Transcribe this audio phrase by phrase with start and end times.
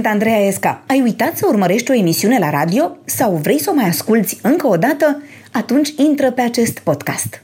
[0.00, 0.82] Sunt Andreea Esca.
[0.86, 4.66] Ai uitat să urmărești o emisiune la radio sau vrei să o mai asculți încă
[4.66, 5.22] o dată?
[5.52, 7.42] Atunci intră pe acest podcast.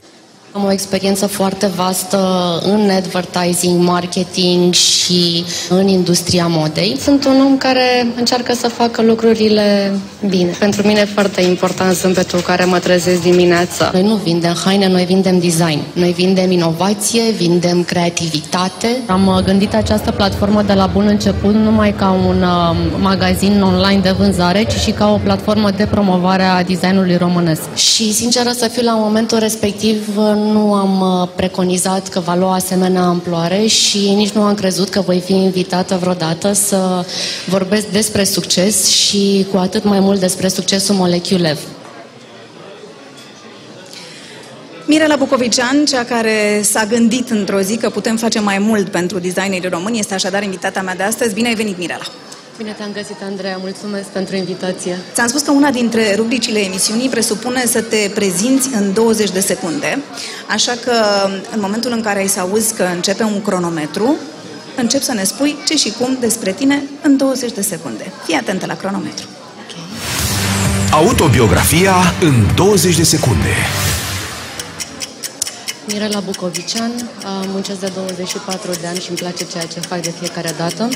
[0.51, 2.19] Am o experiență foarte vastă
[2.63, 6.97] în advertising, marketing și în industria modei.
[6.99, 9.91] Sunt un om care încearcă să facă lucrurile
[10.27, 10.51] bine.
[10.59, 13.89] Pentru mine e foarte important zâmbetul care mă trezesc dimineața.
[13.93, 15.79] Noi nu vindem haine, noi vindem design.
[15.93, 18.87] Noi vindem inovație, vindem creativitate.
[19.07, 24.15] Am gândit această platformă de la bun început numai ca un uh, magazin online de
[24.17, 27.75] vânzare, ci și ca o platformă de promovare a designului românesc.
[27.75, 30.17] Și, sinceră să fiu, la momentul respectiv
[30.51, 35.01] nu am uh, preconizat că va lua asemenea amploare și nici nu am crezut că
[35.01, 37.05] voi fi invitată vreodată să
[37.47, 41.59] vorbesc despre succes și cu atât mai mult despre succesul Moleculev.
[44.85, 49.69] Mirela Bucovician, cea care s-a gândit într-o zi că putem face mai mult pentru designerii
[49.69, 51.33] români, este așadar invitata mea de astăzi.
[51.33, 52.05] Bine ai venit, Mirela!
[52.57, 53.57] Bine te-am găsit, Andreea.
[53.57, 54.97] Mulțumesc pentru invitație.
[55.13, 59.99] Ți-am spus că una dintre rubricile emisiunii presupune să te prezinți în 20 de secunde,
[60.49, 60.93] așa că
[61.53, 64.15] în momentul în care ai să auzi că începe un cronometru,
[64.77, 68.11] încep să ne spui ce și cum despre tine în 20 de secunde.
[68.25, 69.27] Fii atentă la cronometru.
[69.65, 69.83] Okay.
[70.91, 73.53] Autobiografia în 20 de secunde.
[75.87, 76.91] Mirela Bucovician,
[77.47, 80.89] muncesc de 24 de ani și îmi place ceea ce fac de fiecare dată.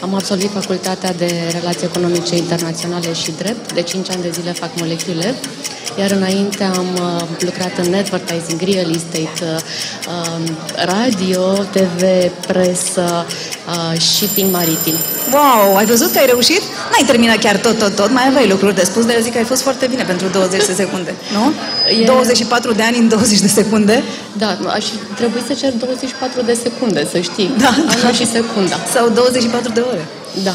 [0.00, 3.72] Am absolvit facultatea de Relații Economice Internaționale și Drept.
[3.72, 5.34] De 5 ani de zile fac molecule.
[5.98, 9.60] Iar înainte am uh, lucrat în advertising, real estate, uh,
[10.14, 10.56] um,
[10.94, 11.42] radio,
[11.76, 12.02] TV,
[12.46, 13.26] presă,
[13.68, 14.94] uh, shipping maritim.
[15.32, 16.62] Wow, ai văzut că ai reușit?
[16.90, 18.10] N-ai terminat chiar tot, tot, tot.
[18.10, 20.66] Mai aveai lucruri de spus, dar eu zic că ai fost foarte bine pentru 20
[20.66, 21.52] de secunde, nu?
[22.02, 22.04] E...
[22.04, 24.02] 24 de ani în 20 de secunde?
[24.32, 24.84] Da, aș
[25.16, 27.50] trebui să cer 24 de secunde, să știi.
[27.58, 28.12] Da, da.
[28.12, 28.76] și secunda.
[28.94, 30.06] Sau 24 de ore.
[30.44, 30.54] Da.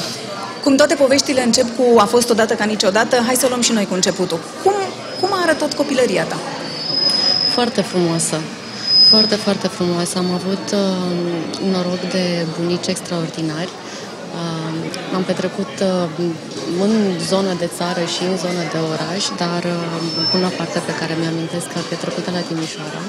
[0.64, 3.86] Cum toate poveștile încep cu a fost odată ca niciodată, hai să luăm și noi
[3.86, 4.40] cu începutul.
[4.64, 4.74] Cum,
[5.24, 6.38] cum a arătat copilăria ta?
[7.56, 8.38] Foarte frumoasă.
[9.12, 10.14] Foarte, foarte frumoasă.
[10.18, 10.82] Am avut uh,
[11.72, 12.26] noroc de
[12.58, 13.72] bunici extraordinari.
[14.40, 16.26] Uh, am petrecut uh,
[16.86, 16.94] în
[17.32, 19.82] zonă de țară și în zonă de oraș, dar uh,
[20.34, 23.04] bună parte pe care mi-am amintesc că a petrecut la Timișoara,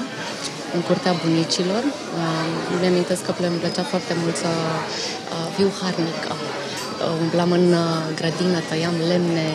[0.75, 1.83] în curtea bunicilor.
[2.21, 2.45] Uh,
[2.81, 6.33] mi-amintesc că îmi plăcea foarte mult să uh, fiu harnică
[7.21, 9.47] umblam în uh, grădină, tăiam lemne,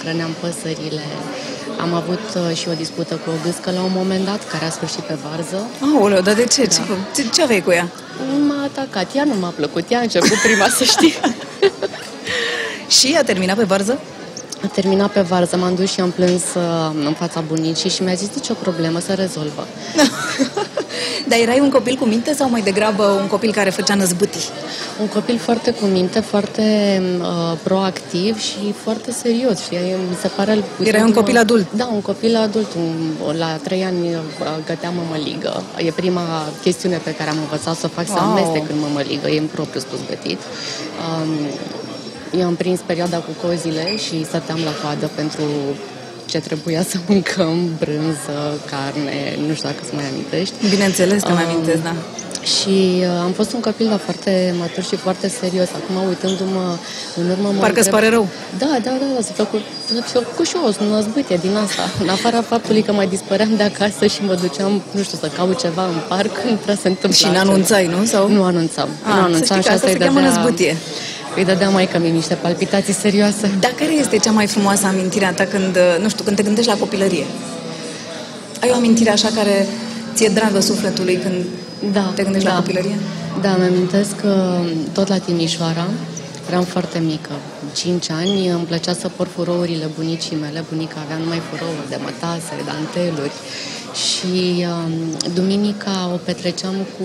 [0.00, 1.04] hrăneam păsările.
[1.80, 4.70] Am avut uh, și o dispută cu o gâscă la un moment dat, care a
[4.70, 5.66] sfârșit pe varză.
[5.96, 6.64] Aoleu, dar de ce?
[6.64, 6.96] Da.
[7.14, 7.88] Ce, ce aveai cu ea?
[8.48, 9.14] M-a atacat.
[9.14, 9.90] Ea nu m-a plăcut.
[9.90, 11.14] Ea a început prima, să știi.
[12.98, 13.98] și a terminat pe varză?
[14.64, 16.62] A terminat pe varză, m-am dus și am plâns uh,
[17.04, 19.66] în fața bunicii și mi-a zis nicio problemă, să rezolvă.
[21.28, 24.48] Dar erai un copil cu minte sau mai degrabă un copil care făcea năzbâtii?
[25.00, 26.62] Un copil foarte cu minte, foarte
[27.20, 29.58] uh, proactiv și foarte serios.
[29.64, 29.74] Și
[30.08, 30.64] mi se pare...
[30.82, 31.72] Erai un copil adult?
[31.72, 32.66] Da, un copil adult.
[32.74, 34.20] Un, la trei ani uh,
[34.66, 35.62] găteam mămăligă.
[35.76, 36.22] E prima
[36.62, 38.16] chestiune pe care am învățat să fac, wow.
[38.16, 39.28] să amestec în mămăligă.
[39.28, 40.38] E în propriu spus gătit.
[40.38, 41.30] Um,
[42.40, 45.42] eu am prins perioada cu cozile și stăteam la coadă pentru
[46.26, 48.36] ce trebuia să mâncăm, brânză,
[48.70, 50.54] carne, nu știu dacă îți mai amintești.
[50.68, 51.94] Bineînțeles că um, mai amintesc, da.
[52.44, 55.68] Și uh, am fost un copil, dar foarte matur și foarte serios.
[55.78, 56.76] Acum, uitându-mă
[57.16, 57.48] în urmă...
[57.52, 58.28] Mă Parcă îți pare rău.
[58.58, 59.60] Da, da, da, da, s-a făcut,
[60.12, 61.82] s-a făcut și o năzbâtie din asta.
[62.02, 65.60] În afara faptului că mai dispăream de acasă și mă duceam, nu știu, să caut
[65.60, 67.28] ceva în parc, nu prea se întâmpla.
[67.28, 68.04] Și n-anunțai, nu?
[68.04, 68.28] Sau?
[68.28, 68.88] Nu anunțam.
[69.02, 70.76] A, nu anunțam și asta se cheamă năzbâtie
[71.36, 73.50] îi dădea mai mie niște palpitații serioase.
[73.60, 76.70] Dar care este cea mai frumoasă amintire a ta când, nu știu, când te gândești
[76.70, 77.24] la copilărie?
[78.60, 79.66] Ai o amintire așa care
[80.14, 81.44] ți-e dragă sufletului când
[81.92, 82.54] da, te gândești da.
[82.54, 82.96] la copilărie?
[83.40, 84.58] Da, mi amintesc că
[84.92, 85.86] tot la Timișoara,
[86.48, 87.30] eram foarte mică,
[87.74, 90.64] 5 ani, îmi plăcea să por furourile bunicii mele.
[90.68, 93.32] Bunica avea numai furouri de mătase, danteluri
[93.94, 97.04] și uh, duminica o petreceam cu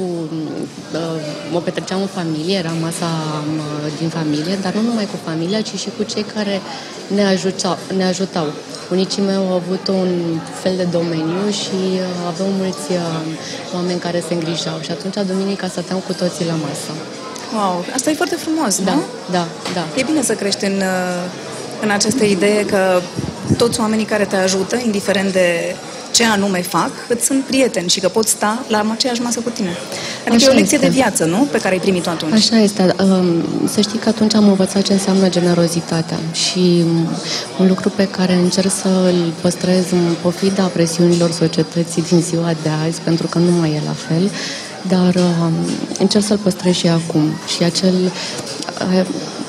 [0.94, 3.12] uh, o petreceam în familie, era masa
[3.57, 6.62] uh, din familie, dar nu numai cu familia, ci și cu cei care
[7.15, 8.47] ne, ajuta, ne ajutau.
[8.91, 14.24] Unicii mei au avut un fel de domeniu și uh, aveau mulți uh, oameni care
[14.27, 16.92] se îngrijau și atunci duminica stăteam cu toții la masă.
[17.53, 19.01] Wow, asta e foarte frumos, da, nu?
[19.31, 19.83] Da, da.
[19.95, 21.24] E bine să crești în, uh,
[21.81, 23.01] în această idee că
[23.57, 25.75] toți oamenii care te ajută, indiferent de
[26.11, 29.77] ce anume fac, îți sunt prieteni și că pot sta la aceeași masă cu tine.
[30.19, 30.89] Adică Așa e o lecție este.
[30.89, 31.47] de viață, nu?
[31.51, 32.33] Pe care ai primit-o atunci.
[32.33, 32.95] Așa este.
[33.03, 36.83] Um, să știi că atunci am învățat ce înseamnă generozitatea și
[37.59, 42.69] un lucru pe care încerc să îl păstrez în pofida presiunilor societății din ziua de
[42.85, 44.31] azi, pentru că nu mai e la fel,
[44.88, 45.53] dar um,
[46.00, 47.31] încerc să-l păstrez și acum.
[47.56, 48.11] Și acel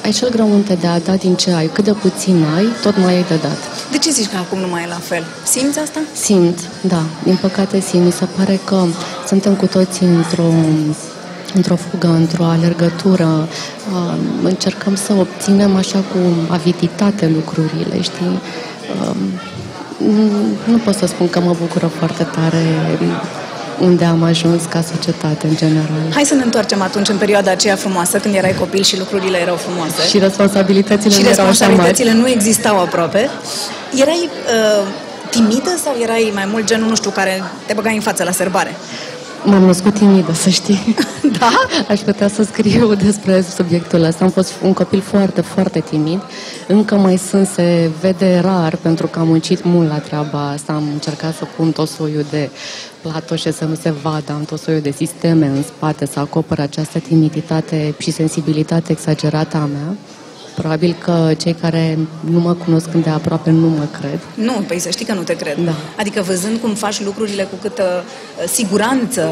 [0.04, 3.14] ai cel grăunte de a da din ce ai, cât de puțin ai, tot mai
[3.14, 3.90] ai de dat.
[3.90, 5.24] De ce zici că acum nu mai e la fel?
[5.44, 6.00] Simți asta?
[6.12, 8.04] Simt, da, din păcate simt.
[8.04, 8.84] Mi se pare că
[9.26, 10.52] suntem cu toții într-o
[11.54, 13.48] într-o fugă, într-o alergătură,
[13.92, 16.18] uh, încercăm să obținem așa cu
[16.48, 18.40] aviditate lucrurile, știi?
[19.00, 19.16] Uh,
[20.64, 22.64] nu pot să spun că mă bucură foarte tare
[23.80, 26.12] unde am ajuns ca societate în general.
[26.14, 29.56] Hai să ne întoarcem atunci în perioada aceea frumoasă, când erai copil și lucrurile erau
[29.56, 30.08] frumoase.
[30.08, 33.30] Și responsabilitățile și nu erau așa responsabilitățile nu existau aproape.
[33.94, 34.86] Erai uh,
[35.30, 38.76] timidă sau erai mai mult genul, nu știu, care te băgai în față la serbare?
[39.44, 40.94] M-am născut timidă, să știi.
[41.38, 41.50] Da?
[41.88, 44.24] Aș putea să scriu despre subiectul ăsta.
[44.24, 46.22] Am fost un copil foarte, foarte timid.
[46.68, 50.72] Încă mai sunt, se vede rar, pentru că am muncit mult la treaba asta.
[50.72, 52.50] Am încercat să pun tot soiul de
[53.02, 56.98] platoșe să nu se vadă, am tot soiul de sisteme în spate să acopăr această
[56.98, 59.96] timiditate și sensibilitate exagerată a mea.
[60.60, 61.98] Probabil că cei care
[62.30, 64.20] nu mă cunosc de aproape nu mă cred.
[64.34, 65.64] Nu, păi să știi că nu te cred.
[65.64, 65.74] Da.
[65.98, 69.28] Adică văzând cum faci lucrurile cu câtă uh, siguranță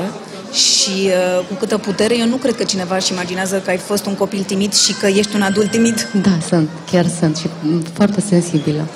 [0.52, 4.06] și uh, cu câtă putere, eu nu cred că cineva își imaginează că ai fost
[4.06, 6.10] un copil timid și că ești un adult timid.
[6.22, 7.46] Da, sunt, chiar sunt și
[7.92, 8.86] foarte sensibilă.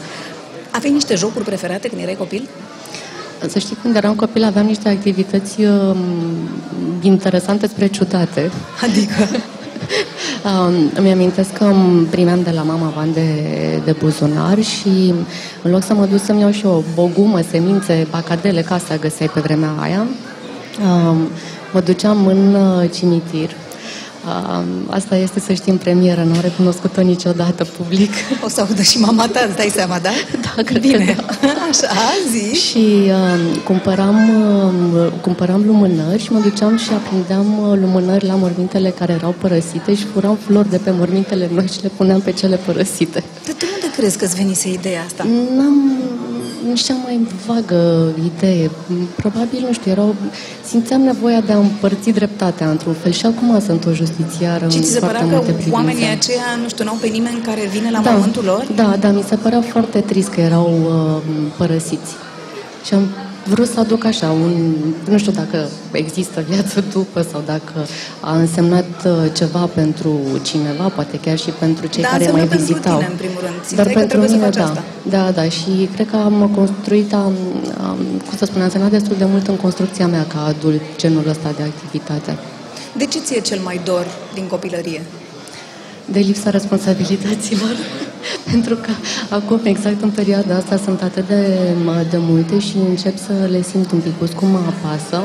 [0.71, 2.49] Aveai niște jocuri preferate când erai copil?
[3.49, 5.97] Să știi, când eram copil aveam niște activități uh,
[7.01, 8.51] interesante spre ciudate.
[8.83, 9.29] Adică?
[10.45, 13.31] Um, îmi amintesc că îmi primeam de la mama bani de,
[13.85, 15.15] de buzunar și
[15.63, 19.31] în loc să mă duc să-mi iau și o bogumă, semințe, bacadele, ca să găseai
[19.35, 20.07] pe vremea aia,
[20.85, 21.29] um,
[21.73, 23.51] mă duceam în uh, cimitir
[24.87, 28.13] Asta este, să știm, premieră, nu am recunoscut-o niciodată public.
[28.45, 30.11] O să audă și mama ta, îți dai seama, da?
[30.41, 31.05] Da, cred Bine.
[31.05, 31.49] că da.
[31.71, 31.89] Așa,
[32.31, 32.55] zi.
[32.55, 34.29] Și uh, cumpăram,
[34.95, 39.95] uh, cumpăram lumânări și mă duceam și aprindeam uh, lumânări la mormintele care erau părăsite
[39.95, 43.25] și furam flori de pe mormintele noi și le puneam pe cele părăsite.
[43.47, 45.27] Dar tu unde crezi că-ți venise ideea asta?
[45.57, 45.99] N-am
[46.33, 46.42] nici
[46.75, 48.71] cea mai vagă idee.
[49.17, 50.15] Probabil, nu știu, erau,
[50.65, 54.91] simțeam nevoia de a împărți dreptatea într-un fel și acum sunt o justițiară Și ți
[54.91, 58.01] se foarte părea că multe oamenii aceia, nu știu, n-au pe nimeni care vine la
[58.01, 58.67] da, mormântul lor?
[58.75, 62.13] Da, da, mi se părea foarte trist că erau uh, părăsiți.
[62.85, 63.09] Și am
[63.45, 64.73] vrut să aduc așa un...
[65.09, 67.87] Nu știu dacă există viață după sau dacă
[68.21, 72.59] a însemnat uh, ceva pentru cineva, poate chiar și pentru cei da, care mai pentru
[72.59, 72.99] vizitau.
[72.99, 73.77] Tine, în primul rând.
[73.77, 74.65] Dar că pentru mine, să da.
[74.65, 74.83] Asta.
[75.03, 75.45] Da, da.
[75.49, 77.35] Și cred că am construit, am,
[77.83, 77.99] am,
[78.29, 81.53] cum să spun, am semnat destul de mult în construcția mea ca adult genul ăsta
[81.57, 82.39] de activitate.
[82.97, 85.03] De ce ți-e cel mai dor din copilărie?
[86.05, 87.77] De lipsa responsabilităților.
[88.51, 88.91] Pentru că
[89.29, 91.75] acum, exact în perioada asta, sunt atât de,
[92.11, 95.23] de multe și încep să le simt un pic cum mă apasă.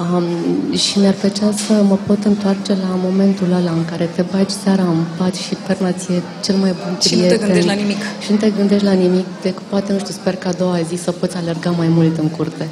[0.00, 4.54] Um, și mi-ar plăcea să mă pot întoarce la momentul ăla în care te bagi
[4.64, 7.28] seara în pat și perna ție cel mai bun prieten.
[7.28, 7.98] Și nu te gândești la nimic.
[8.24, 11.02] Și nu te gândești la nimic, decât poate, nu știu, sper că a doua zi
[11.02, 12.68] să poți alerga mai mult în curte.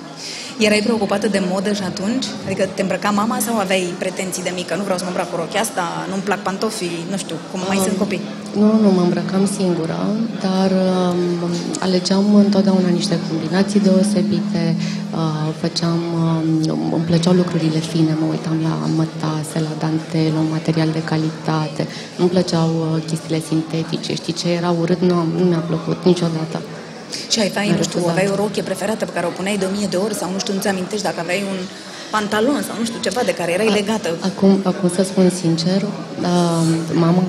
[0.59, 2.25] Erai preocupată de modă și atunci?
[2.47, 4.75] Adică te îmbrăca mama sau aveai pretenții de mică?
[4.77, 7.77] Nu vreau să mă îmbrac cu rochia asta, nu-mi plac pantofii, nu știu, cum mai
[7.77, 8.21] um, sunt copii.
[8.61, 9.99] Nu, nu, mă îmbrăcam singură,
[10.41, 11.51] dar um,
[11.81, 14.77] alegeam întotdeauna niște combinații deosebite,
[15.15, 16.01] uh, făceam,
[16.69, 21.83] um, îmi plăceau lucrurile fine, mă uitam la mătase, la dantel, un material de calitate,
[22.19, 26.61] nu-mi plăceau uh, chestiile sintetice, știi ce era urât, nu, nu mi-a plăcut niciodată.
[27.29, 29.87] Și aveai, nu știu, aveai o rochie preferată pe care o puneai de o mie
[29.87, 31.59] de ori sau nu știu, nu-ți amintești dacă aveai un
[32.11, 34.09] pantalon sau nu știu, ceva de care erai legată.
[34.21, 35.89] Acum, acum să spun sincer, uh,
[36.93, 37.23] mama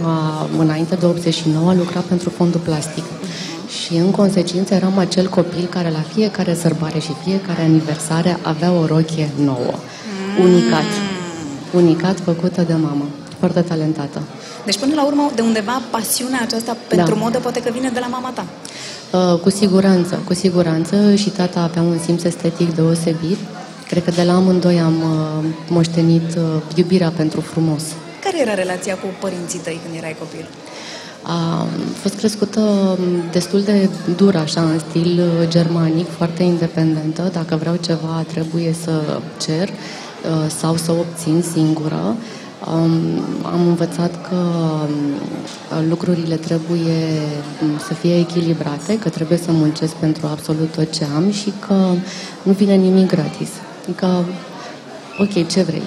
[0.57, 3.03] înainte de 89 a lucrat pentru fondul plastic.
[3.81, 8.85] Și în consecință eram acel copil care la fiecare sărbare și fiecare aniversare avea o
[8.85, 9.73] rochie nouă.
[10.37, 10.43] Mm.
[10.45, 10.89] Unicat.
[11.71, 13.05] Unicat făcută de mamă.
[13.39, 14.21] Foarte talentată.
[14.65, 17.19] Deci până la urmă, de undeva, pasiunea aceasta pentru da.
[17.19, 18.45] modă poate că vine de la mama ta.
[19.13, 23.37] Uh, cu siguranță, cu siguranță și tata avea un simț estetic deosebit.
[23.87, 26.43] Cred că de la amândoi am uh, moștenit uh,
[26.75, 27.83] iubirea pentru frumos.
[28.23, 30.45] Care era relația cu părinții tăi când erai copil?
[31.21, 31.65] A
[32.01, 32.97] fost crescută um,
[33.31, 37.29] destul de dur, așa, în stil germanic, foarte independentă.
[37.33, 39.69] Dacă vreau ceva, trebuie să cer
[40.59, 42.15] sau să obțin singură.
[43.43, 47.21] Am învățat că um, lucrurile trebuie
[47.61, 51.73] um, să fie echilibrate, că trebuie să muncesc pentru absolut tot ce am și că
[52.43, 53.49] nu vine nimic gratis.
[53.83, 54.25] Adică,
[55.19, 55.81] ok, ce vrei?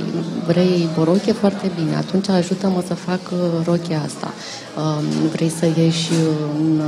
[0.46, 1.32] Vrei o rochie?
[1.32, 1.96] Foarte bine.
[1.96, 4.32] Atunci ajută-mă să fac uh, rochia asta.
[4.76, 6.10] Um, vrei să ieși
[6.58, 6.82] în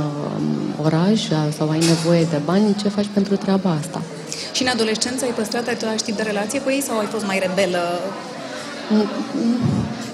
[0.81, 1.21] oraș
[1.57, 2.75] sau ai nevoie de bani?
[2.81, 4.01] Ce faci pentru treaba asta?
[4.53, 7.39] Și în adolescență ai păstrat același tip de relație cu ei sau ai fost mai
[7.47, 7.79] rebelă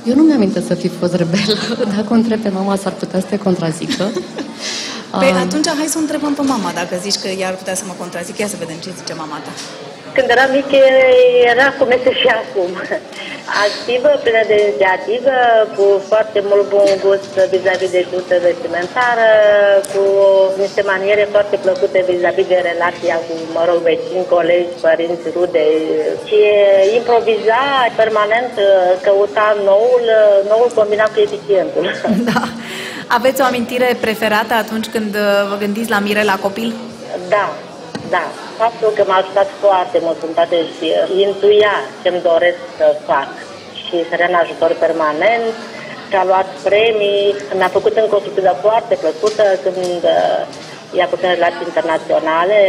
[0.06, 1.54] Eu nu mi-am să fi fost rebelă.
[1.96, 4.12] Dacă o întreb pe mama, s-ar putea să te contrazică.
[5.12, 7.76] Păi um, atunci hai să o întrebăm pe mama dacă zici că ea ar putea
[7.76, 8.38] să mă contrazică.
[8.40, 9.52] Ia să vedem ce zice mama ta.
[10.16, 10.70] Când eram mic,
[11.54, 12.70] era cum este și acum.
[13.66, 15.38] Activă, plină de inițiativă,
[15.76, 19.30] cu foarte mult bun gust vis-a-vis de jută vestimentară,
[19.92, 20.04] cu
[20.64, 25.66] niște maniere foarte plăcute vis-a-vis de relația cu, mă rog, vecini, colegi, părinți, rude.
[26.28, 26.40] Și
[27.00, 27.62] improviza
[28.02, 28.54] permanent,
[29.06, 30.04] căuta noul,
[30.52, 31.86] noul combinat cu eficientul.
[32.32, 32.42] Da.
[33.18, 35.12] Aveți o amintire preferată atunci când
[35.50, 36.70] vă gândiți la Mirela copil?
[37.30, 37.46] Da,
[38.10, 38.26] da,
[38.64, 40.88] faptul că m-a ajutat foarte mult în toate și
[41.26, 43.30] intuia ce-mi doresc să fac
[43.84, 45.54] și să în ajutor permanent,
[46.10, 50.40] că a luat premii, mi-a făcut încă o surpriză foarte plăcută când uh,
[50.98, 52.60] i-a făcut în relații internaționale.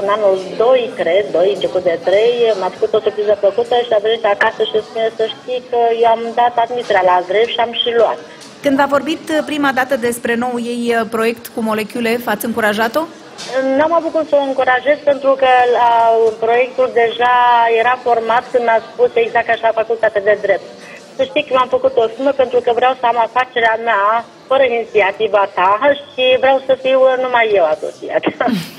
[0.00, 4.04] În anul 2, cred, 2, început de 3, m-a făcut o surpriză plăcută și a
[4.06, 7.72] venit acasă și spune să știi că eu am dat admiterea la greș și am
[7.82, 8.18] și luat.
[8.64, 13.02] Când a vorbit prima dată despre nou ei uh, proiect cu molecule, v-ați încurajat-o?
[13.76, 15.90] N-am avut cum să o încurajez pentru că la,
[16.44, 17.36] proiectul deja
[17.80, 20.66] era format când mi-a spus exact așa facultate de drept.
[21.16, 24.62] Să știi că m-am făcut o sumă pentru că vreau să am afacerea mea fără
[24.62, 25.78] inițiativa ta
[26.10, 28.22] și vreau să fiu numai eu asociat.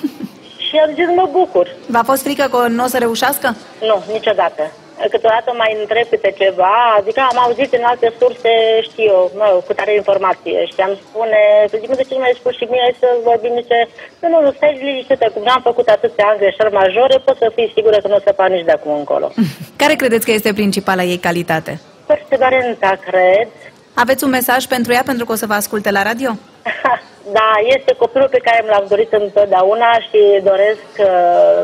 [0.65, 1.65] și am zis, mă bucur.
[1.87, 3.55] V-a fost frică că nu o să reușească?
[3.79, 4.71] Nu, niciodată
[5.13, 8.53] câteodată mai întreb câte ceva, adică am auzit în alte surse,
[8.89, 12.39] știu eu, mă, cu tare informație și am spune, să zic, de ce nu mai
[12.39, 13.77] spus și mie să vorbim niște,
[14.19, 17.71] nu, nu, nu, stai liniștită, cum n-am făcut atâția ani greșeli majore, pot să fii
[17.75, 19.27] sigură că nu o să fac nici de acum încolo.
[19.81, 21.71] Care credeți că este principala ei calitate?
[22.05, 23.47] Perseverența, cred.
[23.93, 26.29] Aveți un mesaj pentru ea pentru că o să vă asculte la radio?
[27.31, 31.61] Da, este copilul pe care mi l-am dorit întotdeauna și doresc uh,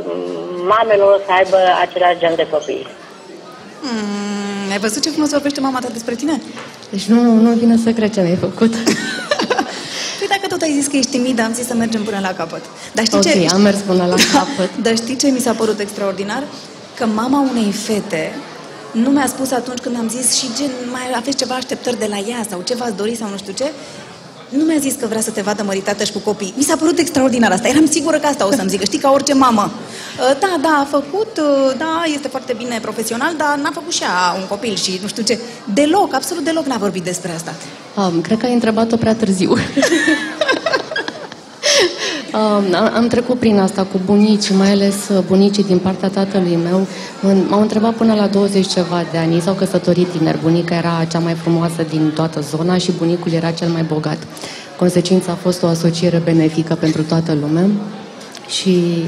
[0.67, 2.87] mamelor să aibă același gen de copii.
[3.81, 6.41] Mm, ai văzut ce frumos vorbește mama ta despre tine?
[6.89, 8.73] Deci nu, nu vine să cred ce mi-ai făcut.
[10.19, 12.61] păi dacă tot ai zis că ești timidă, am zis să mergem până la capăt.
[12.93, 13.53] Dar știi okay, ce?
[13.53, 14.69] am mers până la capăt.
[14.85, 16.43] Dar știi ce mi s-a părut extraordinar?
[16.97, 18.33] Că mama unei fete
[18.91, 22.17] nu mi-a spus atunci când am zis și gen, mai aveți ceva așteptări de la
[22.17, 23.71] ea sau ce v-ați dori sau nu știu ce,
[24.57, 26.53] nu mi-a zis că vrea să te vadă măritată și cu copii.
[26.57, 27.67] Mi s-a părut extraordinar asta.
[27.67, 28.83] Eram sigură că asta o să-mi zică.
[28.83, 29.71] Știi, ca orice mamă.
[29.71, 34.03] Uh, da, da, a făcut, uh, da, este foarte bine profesional, dar n-a făcut și
[34.03, 35.39] ea un copil și nu știu ce.
[35.73, 37.53] Deloc, absolut deloc n-a vorbit despre asta.
[37.95, 39.55] Um, cred că ai întrebat-o prea târziu.
[42.33, 46.87] Um, am trecut prin asta cu bunici, mai ales uh, bunicii din partea tatălui meu.
[47.49, 49.41] M-au întrebat până la 20 ceva de ani.
[49.41, 50.39] S-au căsătorit tineri.
[50.41, 54.17] Bunica era cea mai frumoasă din toată zona și bunicul era cel mai bogat.
[54.77, 57.69] Consecința a fost o asociere benefică pentru toată lumea
[58.47, 59.03] și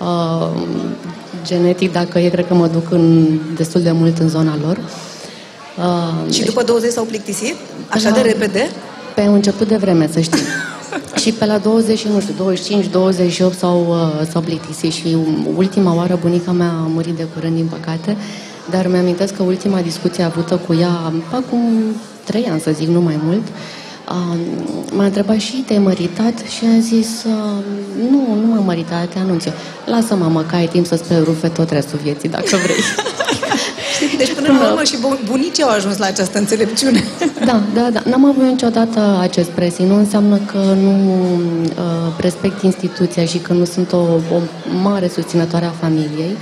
[0.00, 0.48] uh,
[1.44, 3.26] genetic, dacă e, cred că mă duc în,
[3.56, 4.78] destul de mult în zona lor.
[5.78, 7.54] Uh, și după 20 s-au plictisit?
[7.88, 8.70] Așa de repede?
[9.14, 10.42] Pe un început de vreme, să știi.
[11.14, 15.16] și pe la 20, nu știu, 25, 28 s-au, uh, s-au plictisit și
[15.56, 18.16] ultima oară bunica mea a murit de curând, din păcate,
[18.70, 21.60] dar mi-amintesc că ultima discuție avută cu ea acum
[22.24, 23.42] trei ani, să zic, nu mai mult,
[24.08, 24.38] uh,
[24.92, 27.64] m-a întrebat și te-ai măritat și a zis uh,
[28.10, 29.52] nu, nu m-am măritat, te anunț eu.
[29.86, 32.76] Lasă mamă că ai timp să-ți rufe tot restul vieții dacă vrei.
[34.18, 37.04] Deci până la urmă și bunicii au ajuns la această înțelepciune.
[37.44, 38.02] Da, da, da.
[38.04, 39.90] N-am avut niciodată acest presiune.
[39.90, 40.90] Nu înseamnă că nu
[41.64, 44.40] uh, respect instituția și că nu sunt o, o
[44.82, 46.36] mare susținătoare a familiei.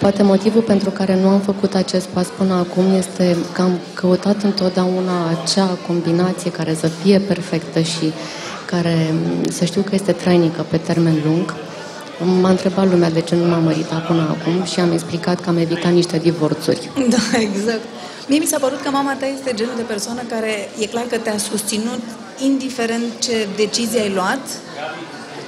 [0.00, 4.42] Poate motivul pentru care nu am făcut acest pas până acum este că am căutat
[4.42, 8.12] întotdeauna acea combinație care să fie perfectă și
[8.66, 9.14] care
[9.48, 11.54] să știu că este trainică pe termen lung.
[12.40, 15.56] M-a întrebat lumea de ce nu m-am măritat până acum și am explicat că am
[15.56, 16.90] evitat niște divorțuri.
[17.08, 17.80] Da, exact.
[18.28, 21.16] Mie mi s-a părut că mama ta este genul de persoană care e clar că
[21.16, 22.02] te-a susținut
[22.38, 24.40] indiferent ce decizie ai luat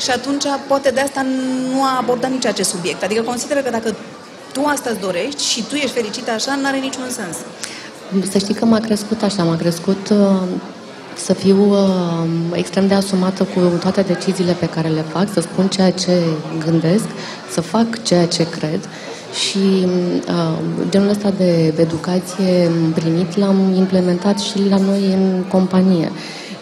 [0.01, 1.27] și atunci poate de asta
[1.73, 3.03] nu a abordat nici acest subiect.
[3.03, 3.95] Adică consideră că dacă
[4.53, 7.37] tu asta îți dorești și tu ești fericită așa, nu are niciun sens.
[8.31, 10.43] Să știi că m-a crescut așa, m-a crescut uh,
[11.17, 15.69] să fiu uh, extrem de asumată cu toate deciziile pe care le fac, să spun
[15.69, 16.21] ceea ce
[16.65, 17.05] gândesc,
[17.51, 18.89] să fac ceea ce cred
[19.35, 19.87] și
[20.29, 26.11] uh, genul ăsta de educație primit l-am implementat și la noi în companie.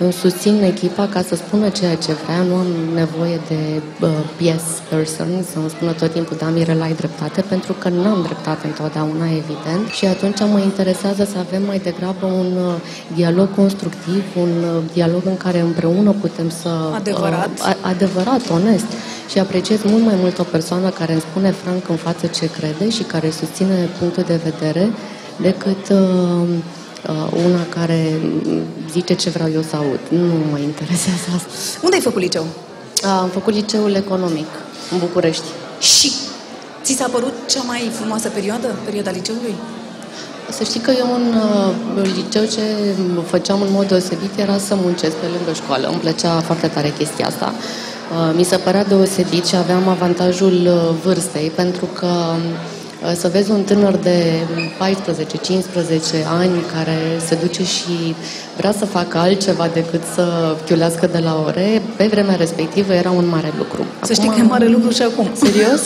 [0.02, 4.62] Îmi susțin echipa ca să spună ceea ce vrea, nu am nevoie de uh, yes
[4.88, 9.24] person să-mi spună tot timpul, da, Mirela, ai dreptate, pentru că nu am dreptate întotdeauna,
[9.24, 12.74] evident, și atunci mă interesează să avem mai degrabă un uh,
[13.14, 16.68] dialog constructiv, un uh, dialog în care împreună putem să...
[16.94, 17.50] Adevărat.
[17.58, 18.90] Uh, adevărat, onest.
[19.30, 22.90] Și apreciez mult mai mult o persoană care îmi spune franc în față ce crede
[22.90, 24.90] și care susține punctul de vedere
[25.36, 26.48] decât uh, uh,
[27.46, 28.20] una care
[28.90, 30.00] zice ce vreau eu să aud.
[30.08, 31.48] Nu mă interesează asta.
[31.82, 32.46] Unde ai făcut liceu?
[33.20, 34.46] Am făcut liceul economic
[34.92, 35.44] în București.
[35.80, 36.12] Și
[36.82, 39.54] ți s-a părut cea mai frumoasă perioadă, perioada liceului?
[40.50, 42.62] Să știi că eu în uh, liceu ce
[43.26, 45.86] făceam în mod deosebit era să muncesc pe lângă școală.
[45.88, 47.52] Îmi plăcea foarte tare chestia asta.
[47.52, 52.81] Uh, mi se părea deosebit și aveam avantajul uh, vârstei pentru că uh,
[53.14, 54.46] să vezi un tânăr de
[54.78, 58.14] 14-15 ani care se duce și
[58.56, 63.28] vrea să facă altceva decât să chiulească de la ore, pe vremea respectivă era un
[63.28, 63.80] mare lucru.
[63.80, 65.28] Acum, să știi că e mare lucru și acum.
[65.44, 65.80] Serios?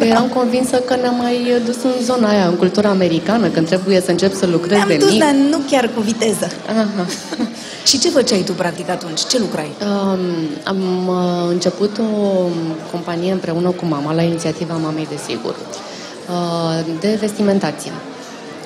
[0.00, 4.10] Eram convinsă că ne-am mai dus în zona aia, în cultura americană, când trebuie să
[4.10, 5.20] încep să lucrez ne-am de dus, mic.
[5.20, 6.48] dar nu chiar cu viteză.
[6.68, 7.06] Aha.
[7.88, 9.20] și ce făceai tu, practic, atunci?
[9.20, 9.70] Ce lucrai?
[9.82, 10.20] Um,
[10.64, 12.48] am uh, început o
[12.90, 15.92] companie împreună cu mama, la inițiativa mamei, desigur, uh,
[17.00, 17.92] de vestimentație.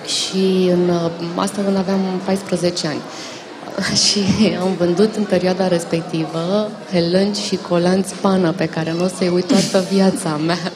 [0.06, 3.00] Și în, uh, asta când aveam 14 ani.
[4.04, 4.20] și
[4.60, 9.46] am vândut în perioada respectivă helânci și colanți pană pe care nu o să-i uit
[9.46, 10.58] toată viața mea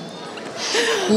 [1.09, 1.17] cu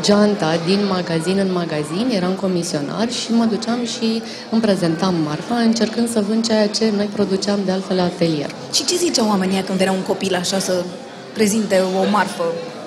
[0.00, 6.10] geanta din magazin în magazin, eram comisionar și mă duceam și îmi prezentam marfa încercând
[6.10, 8.50] să vând ceea ce noi produceam de altfel la atelier.
[8.72, 10.84] Și ce ziceau oamenii când era un copil așa să
[11.32, 12.44] prezinte o marfă?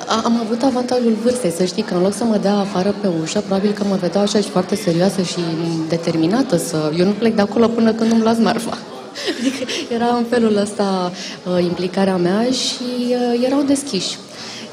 [0.10, 3.40] Am avut avantajul vârstei, să știi că în loc să mă dea afară pe ușă,
[3.40, 5.40] probabil că mă vedeau așa și foarte serioasă și
[5.88, 6.92] determinată să...
[6.98, 8.78] Eu nu plec de acolo până când nu-mi las marfa.
[9.40, 11.12] Adică era în felul ăsta
[11.46, 14.18] uh, implicarea mea și uh, erau deschiși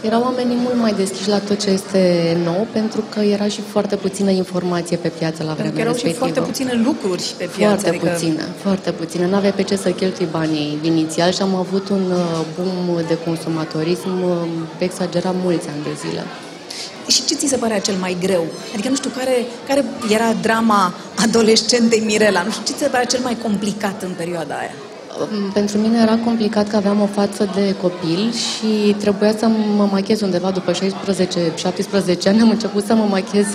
[0.00, 3.96] erau oamenii mult mai deschiși la tot ce este nou, pentru că era și foarte
[3.96, 6.26] puțină informație pe piață la vremea erau respectivă.
[6.26, 7.80] și foarte puține lucruri pe piață.
[7.80, 8.06] Foarte adică...
[8.06, 9.28] puține, foarte puține.
[9.28, 14.22] N-aveai pe ce să cheltui banii inițial și am avut un uh, boom de consumatorism
[14.22, 14.30] uh,
[14.78, 16.24] exagerat mulți ani de zile.
[17.08, 18.44] Și ce ți se părea cel mai greu?
[18.72, 20.94] Adică, nu știu, care, care era drama
[21.24, 22.42] adolescentei Mirela?
[22.42, 24.74] Nu știu, ce ți se părea cel mai complicat în perioada aia?
[25.52, 30.20] Pentru mine era complicat că aveam o față de copil și trebuia să mă machez
[30.20, 30.76] undeva după 16-17
[32.26, 32.40] ani.
[32.40, 33.46] Am început să mă machez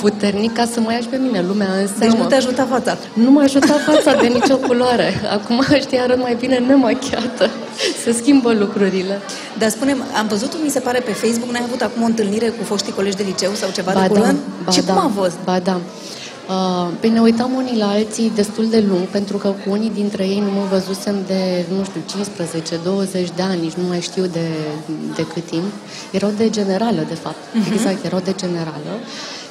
[0.00, 2.12] puternic ca să mă ia și pe mine lumea în seamă.
[2.12, 2.96] Deci nu te ajuta fața?
[3.12, 5.12] Nu mă ajuta fața de nicio culoare.
[5.32, 7.50] Acum știi, arăt mai bine nemachiată.
[8.02, 9.20] Se schimbă lucrurile.
[9.58, 12.64] Dar spunem, am văzut, mi se pare, pe Facebook, n-ai avut acum o întâlnire cu
[12.64, 14.38] foștii colegi de liceu sau ceva ba de da, curând?
[14.64, 15.36] Ba și da, cum a fost?
[15.44, 15.80] Ba da.
[16.48, 20.24] Uh, păi ne uitam unii la alții destul de lung, pentru că cu unii dintre
[20.26, 22.00] ei nu mă văzusem de, nu știu,
[23.30, 24.48] 15-20 de ani, nici nu mai știu de,
[25.14, 25.72] de cât timp.
[26.10, 27.36] Erau de generală, de fapt.
[27.36, 27.72] Uh-huh.
[27.72, 28.92] Exact, erau de generală.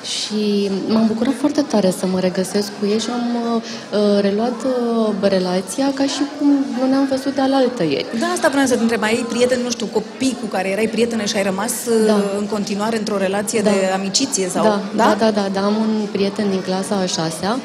[0.04, 5.13] Și m-am bucurat foarte tare să mă regăsesc cu ei și am uh, reluat uh,
[5.30, 6.48] relația ca și cum
[6.80, 8.06] nu ne-am văzut de alaltă ieri.
[8.20, 9.04] Da, asta vreau să te întreb.
[9.04, 12.16] Ai prieteni, nu știu, copii cu care erai prietene și ai rămas uh, Da.
[12.38, 13.70] în continuare într-o relație Da.
[13.70, 14.48] de amiciție?
[14.50, 14.63] Sau...
[14.63, 15.62] Da, da, da, da, da.
[15.66, 17.60] Am un prieten din clasa a șasea,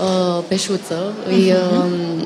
[0.00, 1.84] uh, Peșuță, îi, uh,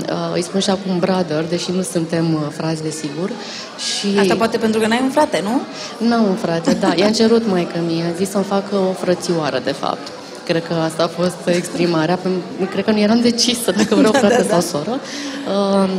[0.08, 3.30] uh, îi spun și acum brother, deși nu suntem uh, frați, desigur.
[3.78, 5.60] Și Asta poate pentru că n-ai un frate, nu?
[6.08, 6.92] N-am un frate, da.
[6.96, 10.08] I-a cerut maică mie, a zis să-mi facă o frățioară, de fapt.
[10.46, 12.18] Cred că asta a fost exprimarea.
[12.18, 14.60] Pen- Cred că nu eram decisă dacă vreau Da, frate da, da.
[14.60, 15.00] sau soră.
[15.80, 15.90] Uh,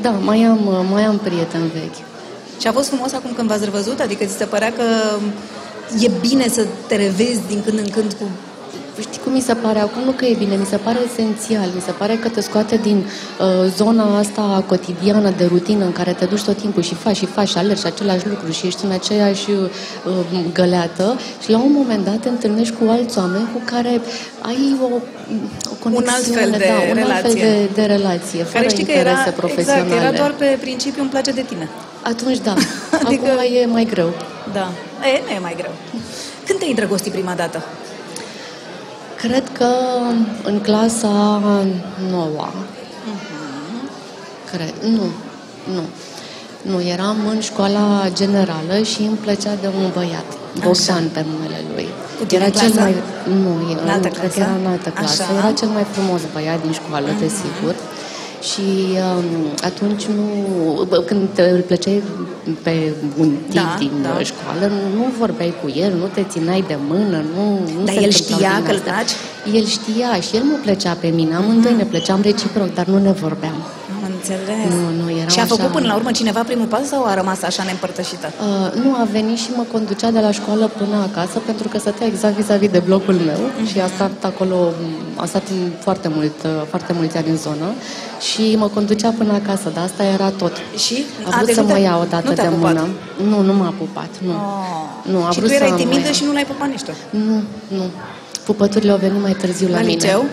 [0.00, 2.08] da, mai am, mai am prieteni vechi.
[2.60, 4.00] Și a fost frumos acum când v-ați revăzut?
[4.00, 4.82] Adică ți se părea că
[6.00, 8.24] e bine să te revezi din când în când cu...
[9.00, 10.02] Știi cum mi se pare acum?
[10.04, 11.68] Nu că e bine, mi se pare esențial.
[11.74, 12.96] Mi se pare că te scoate din
[13.40, 17.26] uh, zona asta cotidiană de rutină în care te duci tot timpul și faci și
[17.26, 21.72] faci și alergi și același lucru și ești în aceeași uh, găleată și la un
[21.72, 24.00] moment dat te întâlnești cu alți oameni cu care
[24.42, 24.86] ai o,
[25.70, 27.42] o conexiune, alt fel de da, un alt fel relație.
[27.44, 29.84] de, de relație, fără Care știi că interese era, profesionale.
[29.84, 31.68] exact, era doar pe principiu îmi place de tine.
[32.02, 32.54] Atunci da,
[33.04, 34.10] Adică- acum e mai greu.
[34.52, 34.66] Da.
[35.14, 35.72] E, nu e mai greu.
[36.46, 37.62] Când te-ai îndrăgostit prima dată?
[39.22, 39.70] Cred că
[40.42, 41.40] în clasa
[42.10, 42.52] noua.
[44.52, 44.74] Cred.
[44.96, 45.06] Nu.
[45.74, 45.82] Nu.
[46.70, 50.24] Nu, eram în școala generală și îmi plăcea de un băiat.
[50.64, 51.88] Bogdan pe numele lui.
[52.18, 52.80] Cu tine Era în cel clasă?
[52.80, 52.94] mai...
[53.42, 54.40] Nu, În era, altă cred că clasă?
[54.40, 55.22] era în altă clasă.
[55.22, 55.32] Așa.
[55.38, 57.74] Era cel mai frumos băiat din școală, desigur.
[58.42, 58.60] Și
[59.16, 59.24] um,
[59.62, 60.24] atunci nu...
[60.88, 62.02] bă, Când te, îl plăceai
[62.62, 64.22] pe un tip Da, din da.
[64.22, 67.58] școală, nu vorbeai cu el, nu te țineai de mână, nu...
[67.78, 68.92] nu Dar se el întâmplau știa din că-l astea.
[68.92, 69.10] taci?
[69.54, 71.34] El știa și el mă plăcea pe mine.
[71.34, 73.54] Amândoi ne plăceam reciproc, dar nu ne vorbeam.
[74.10, 74.72] Am înțeles.
[74.74, 77.14] Nu, nu, eram Și a făcut așa- până la urmă cineva primul pas sau a
[77.14, 78.28] rămas așa neîmpărtășită?
[78.40, 82.06] Uh, nu, a venit și mă conducea de la școală până acasă pentru că stătea
[82.06, 84.56] exact vis-a-vis de blocul meu și a stat acolo,
[85.16, 85.42] a stat
[85.80, 87.66] foarte mult, uh, foarte mulți ani în zonă
[88.30, 90.52] și mă conducea până acasă, dar asta era tot.
[90.76, 91.04] Și?
[91.26, 92.72] A vrut deci să nu mă te- ia o dată nu te-a de pupat?
[92.74, 92.88] mână.
[93.30, 94.30] Nu, nu m-a pupat, nu.
[94.30, 95.12] Oh.
[95.12, 96.12] Nu, a și vrut tu erai să mă timidă ia.
[96.12, 96.92] și nu l-ai pupat nici tu.
[97.10, 97.42] Nu,
[97.76, 97.84] nu.
[98.44, 99.92] Pupăturile au venit mai târziu la, La mine.
[99.92, 100.24] liceu?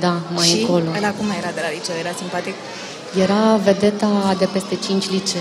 [0.00, 0.88] da, mai și încolo.
[0.98, 1.94] ăla cum era de la liceu?
[2.04, 2.54] Era simpatic?
[3.22, 5.40] Era vedeta de peste 5 licee.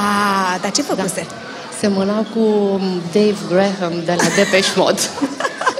[0.00, 1.26] Ah, dar ce făcuse?
[1.28, 1.34] Da.
[1.78, 2.80] Semăna cu
[3.12, 5.00] Dave Graham de la Depeche Mode.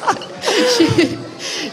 [0.75, 1.17] și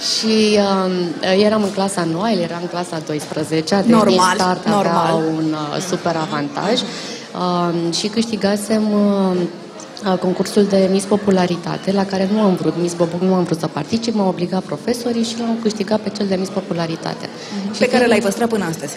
[0.09, 0.91] și um,
[1.39, 4.95] eram în clasa nouă, el era în clasa 12 deci Normal, din start normal.
[4.95, 6.79] avea un uh, super avantaj.
[6.81, 13.21] Um, și câștigasem uh, concursul de Miss Popularitate, la care nu am vrut, Miss Bobuc
[13.21, 16.49] nu am vrut să particip, m-au obligat profesorii și l-am câștigat pe cel de Miss
[16.49, 17.29] Popularitate.
[17.77, 18.95] Pe Și care l-ai păstrat până astăzi.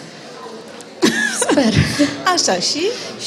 [1.59, 1.73] Sper.
[2.35, 2.81] Așa, și?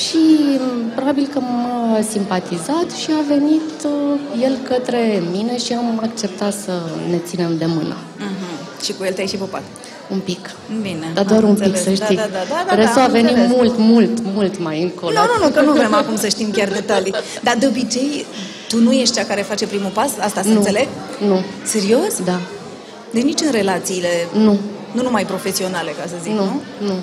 [0.04, 0.16] Și
[0.58, 6.52] m, probabil că m-a simpatizat și a venit uh, el către mine și am acceptat
[6.52, 6.72] să
[7.10, 7.94] ne ținem de mână.
[7.96, 8.84] Uh-huh.
[8.84, 9.62] Și cu el te-ai și pupat.
[10.10, 10.50] Un pic.
[10.82, 11.10] Bine.
[11.14, 11.98] Dar doar am un pic, înțeles.
[11.98, 12.16] să știi.
[12.16, 13.50] Da, da, da, da, Restul da, a am venit înțeles.
[13.56, 15.12] mult, mult, mult mai încolo.
[15.12, 17.14] Nu, nu, nu, că nu vrem acum să știm chiar detalii.
[17.42, 18.26] Dar de obicei,
[18.68, 20.10] tu nu ești cea care face primul pas?
[20.20, 20.54] Asta să Nu.
[20.56, 20.88] înțeleg?
[21.26, 21.44] Nu.
[21.64, 22.14] Serios?
[22.24, 22.40] Da.
[23.10, 24.58] Deci nici în relațiile, Nu.
[24.92, 26.44] nu numai profesionale, ca să zic, Nu.
[26.44, 26.60] nu?
[26.86, 26.94] Nu.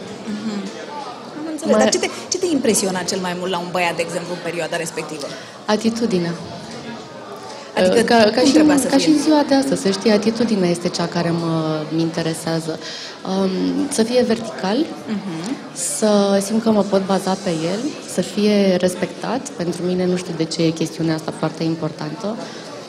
[1.63, 1.75] Am înțeles.
[1.75, 4.31] Mai- Dar ce te, ce te impresiona cel mai mult la un băiat, de exemplu,
[4.33, 5.25] în perioada respectivă?
[5.65, 6.33] Atitudinea.
[7.77, 8.99] Adică ca, ca, cum și, trebuia să ca fie?
[9.05, 12.79] și în ziua de astăzi, să știi, atitudinea este cea care mă mă interesează.
[13.41, 15.55] Um, să fie vertical, Mhm.
[15.73, 17.79] să simt că mă pot baza pe el,
[18.13, 19.49] să fie respectat.
[19.49, 22.35] Pentru mine, nu știu de ce e chestiunea asta foarte importantă.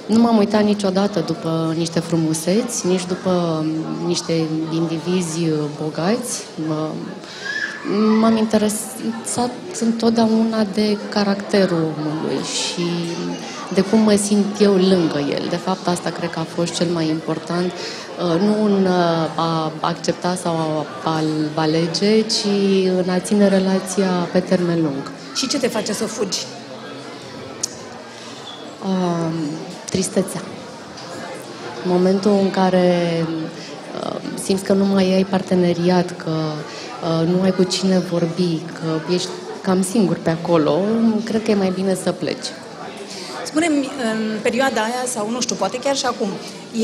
[0.06, 3.30] Nu m-am uitat niciodată după niște frumuseți, nici după
[3.60, 4.32] um, niște
[4.72, 6.42] indivizi uh, bogați.
[6.68, 6.88] Mă,
[8.20, 12.86] M-am interesat întotdeauna de caracterul omului și
[13.74, 15.46] de cum mă simt eu lângă el.
[15.50, 19.72] De fapt, asta cred că a fost cel mai important, uh, nu în uh, a
[19.80, 21.22] accepta sau a a
[21.54, 22.46] alege, ci
[22.96, 25.10] în a ține relația pe termen lung.
[25.34, 26.38] Și ce te face să fugi?
[28.84, 29.32] Um,
[29.90, 30.40] tristețea.
[31.84, 33.26] Momentul în care
[34.04, 36.78] uh, simți că nu mai ai parteneriat, că uh,
[37.26, 39.28] nu ai cu cine vorbi, că ești
[39.62, 40.80] cam singur pe acolo,
[41.24, 42.46] cred că e mai bine să pleci.
[43.44, 46.28] Spune-mi, în perioada aia, sau nu știu, poate chiar și acum,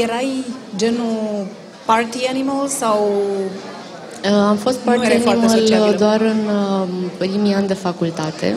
[0.02, 0.44] erai
[0.76, 1.46] genul
[1.84, 3.10] party animal sau...
[4.24, 5.90] Uh, Am fost Nu party erai foarte animal sociabilă.
[5.92, 8.56] uh, doar în uh, primii ani de facultate.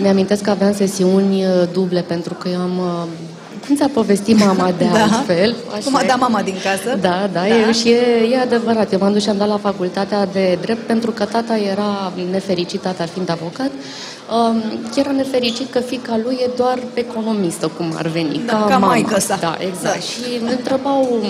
[0.00, 2.80] Mi-amintesc că aveam sesiuni uh, duble pentru că eu am...
[3.62, 5.02] uh, Cum ți-a povestit mama de Da.
[5.02, 5.56] altfel?
[5.84, 6.06] Cum a e.
[6.06, 6.96] dat mama din casă?
[7.00, 7.48] Da, da, Da.
[7.48, 8.92] E, și e, e adevărat.
[8.92, 12.80] Eu m-am dus și am dat la facultatea de drept pentru că tata era nefericit,
[12.80, 13.70] tata fiind avocat.
[14.50, 14.62] Um,
[14.96, 18.86] era nefericit că fica lui e doar economistă, cum ar veni, Da, ca, ca mama.
[18.86, 19.36] maică sa.
[19.40, 19.94] Da, exact.
[19.94, 20.00] Da.
[20.00, 21.22] Și ne întrebau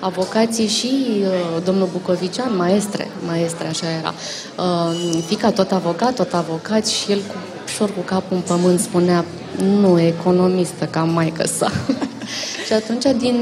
[0.00, 4.14] avocații și uh, domnul Bucovician, maestre, maestre, așa era.
[4.58, 7.34] Uh, fica tot avocat, tot avocat și el cu
[7.66, 9.24] ușor cu capul în pământ spunea
[9.64, 11.70] nu, economistă ca maică sa.
[12.66, 13.36] și atunci, din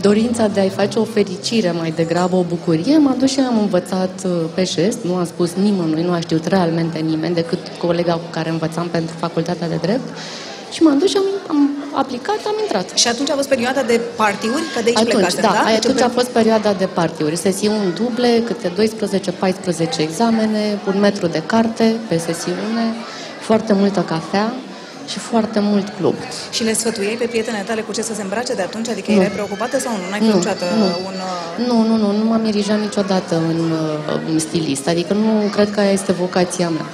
[0.00, 4.22] dorința de a-i face o fericire mai degrabă, o bucurie, m-am dus și am învățat
[4.24, 8.28] uh, pe gest, nu am spus nimănui, nu a știut realmente nimeni, decât colega cu
[8.30, 10.08] care învățam pentru facultatea de drept.
[10.72, 12.90] Și m-am dus și am, am aplicat, am intrat.
[12.94, 15.62] Și atunci a fost perioada de partiuri, că de aici Atunci, plecase, da, da?
[15.64, 18.72] Deci atunci pe- a fost perioada de partiuri, sesiuni duble, câte
[19.96, 22.84] 12-14 examene, un metru de carte pe sesiune,
[23.40, 24.52] foarte multă cafea
[25.06, 26.14] și foarte mult club.
[26.50, 28.88] Și le sfătuiai pe prietenele tale cu ce să se îmbrace de atunci?
[28.88, 29.16] Adică Nu.
[29.16, 30.08] erai preocupată sau nu?
[30.10, 30.84] N-ai fost Nu, niciodată nu.
[30.84, 31.14] un...
[31.14, 35.70] uh, Nu, nu, nu, nu m-am irijat niciodată în, uh, în stilist, adică nu cred
[35.70, 36.86] că aia este vocația mea.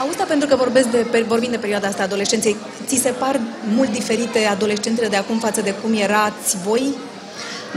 [0.00, 3.08] Auzi, dar pentru că vorbesc de, pe- vorbim de perioada asta a adolescenței, ți se
[3.18, 3.40] par
[3.76, 6.94] mult diferite adolescentele de acum față de cum erați voi?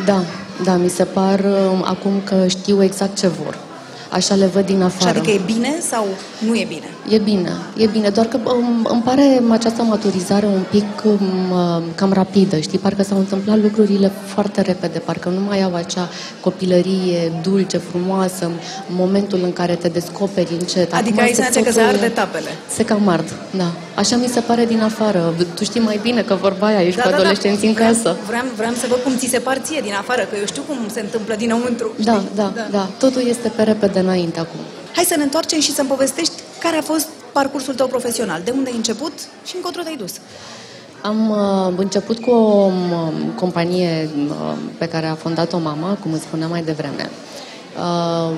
[0.05, 0.23] Da,
[0.63, 3.57] da, mi se par uh, acum că știu exact ce vor.
[4.09, 5.09] Așa le văd din Și afară.
[5.19, 6.07] adică e bine sau
[6.47, 6.83] nu e bine?
[7.09, 11.81] E bine, e bine, doar că um, îmi pare această maturizare un pic um, uh,
[11.95, 12.77] cam rapidă, știi?
[12.77, 16.09] Parcă s-au întâmplat lucrurile foarte repede, parcă nu mai au acea
[16.41, 18.51] copilărie dulce, frumoasă, în
[18.95, 20.93] momentul în care te descoperi încet.
[20.93, 22.49] Adică Acum ai senzația că se totul- arde tapele.
[22.69, 23.71] Se cam ard, da.
[23.99, 25.33] Așa mi se pare din afară.
[25.55, 28.17] Tu știi mai bine că vorba aia, ești cu adolescenții în vreau, casă.
[28.27, 30.77] Vreau, vreau să văd cum ți se par ție din afară, că eu știu cum
[30.91, 31.91] se întâmplă dinăuntru.
[32.03, 32.29] Da, știi?
[32.35, 34.59] da, da, Totul este pe repede înainte acum.
[34.95, 38.69] Hai să ne întoarcem și să-mi povestești care a fost parcursul tău profesional, de unde
[38.69, 39.13] ai început
[39.45, 40.13] și încotro te-ai dus.
[41.01, 42.73] Am uh, început cu o um,
[43.35, 47.09] companie uh, pe care a fondat-o mama, cum îți spuneam mai devreme.
[47.77, 48.37] Uh,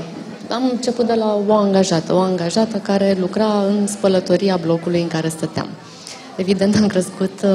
[0.52, 5.28] am început de la o angajată, o angajată care lucra în spălătoria blocului în care
[5.28, 5.68] stăteam.
[6.36, 7.50] Evident am crescut, uh,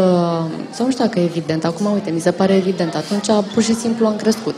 [0.71, 3.75] sau nu știu dacă e evident, acum uite, mi se pare evident, atunci pur și
[3.75, 4.55] simplu am crescut.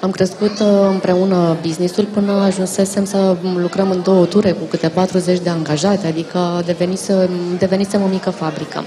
[0.00, 5.38] Am crescut uh, împreună businessul până ajunsesem să lucrăm în două ture cu câte 40
[5.38, 8.84] de angajați, adică devenisem, devenisem o mică fabrică.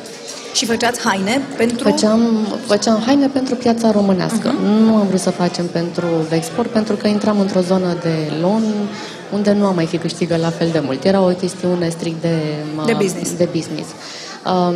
[0.54, 1.90] Și făceați haine pentru...
[1.90, 4.56] Făceam, făceam haine pentru piața românească.
[4.56, 4.86] Uh-huh.
[4.86, 8.64] Nu am vrut să facem pentru export, pentru că intram într-o zonă de lon
[9.34, 11.04] unde nu am mai fi câștigă la fel de mult.
[11.04, 12.38] Era o chestiune strict de,
[12.86, 13.32] de business.
[13.32, 13.88] De business.
[14.46, 14.76] Um,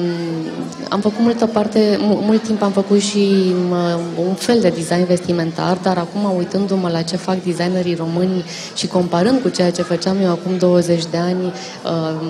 [0.89, 5.77] am făcut multă parte, mult timp am făcut și um, un fel de design vestimentar,
[5.81, 10.29] dar acum uitându-mă la ce fac designerii români și comparând cu ceea ce făceam eu
[10.29, 12.27] acum 20 de ani, uh,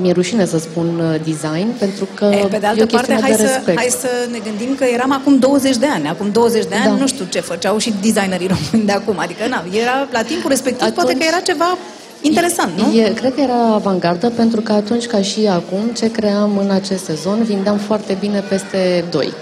[0.00, 3.36] mi-e rușine să spun uh, design, pentru că e, Pe de altă parte, hai, de
[3.36, 6.08] să, hai să ne gândim că eram acum 20 de ani.
[6.08, 7.00] Acum 20 de ani da.
[7.00, 9.18] nu știu ce făceau și designerii români de acum.
[9.18, 11.78] Adică, na, era la timpul respectiv, Atunci, poate că era ceva
[12.20, 12.92] Interesant, nu?
[12.92, 17.04] E, cred că era avangardă pentru că atunci ca și acum ce cream în acest
[17.04, 19.32] sezon vindeam foarte bine peste 2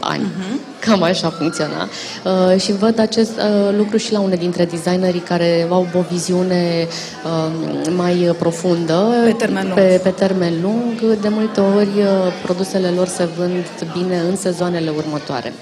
[0.00, 0.22] ani.
[0.22, 0.80] Uh-huh.
[0.80, 1.88] Cam așa funcționa.
[2.24, 6.86] Uh, și văd acest uh, lucru și la une dintre designerii care au o viziune
[7.24, 9.06] uh, mai profundă.
[9.24, 9.74] Pe termen lung.
[9.74, 11.20] Pe, pe termen lung.
[11.20, 15.52] De multe ori uh, produsele lor se vând bine în sezoanele următoare.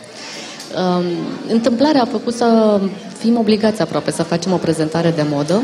[0.75, 1.05] Uh,
[1.49, 2.81] întâmplarea a făcut să
[3.19, 5.63] fim obligați aproape să facem o prezentare de modă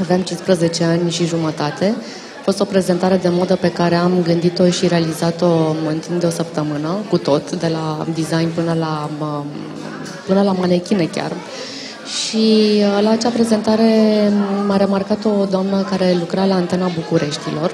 [0.00, 1.94] Aveam 15 ani și jumătate.
[2.38, 5.46] A fost o prezentare de modă pe care am gândit-o și realizat-o
[5.88, 9.10] în timp de o săptămână, cu tot, de la design până la,
[10.26, 11.32] până la manechine chiar.
[12.06, 13.92] Și uh, la acea prezentare
[14.66, 17.70] m-a remarcat o doamnă care lucra la Antena Bucureștilor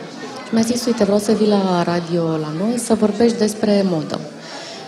[0.47, 4.21] și mi-a zis, uite, vreau să vii la radio la noi să vorbești despre modă.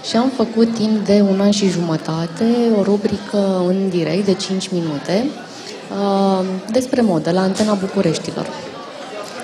[0.09, 2.45] Și am făcut timp de un an și jumătate
[2.79, 5.27] o rubrică în direct de 5 minute
[6.01, 8.47] Uh, despre modă la Antena Bucureștilor.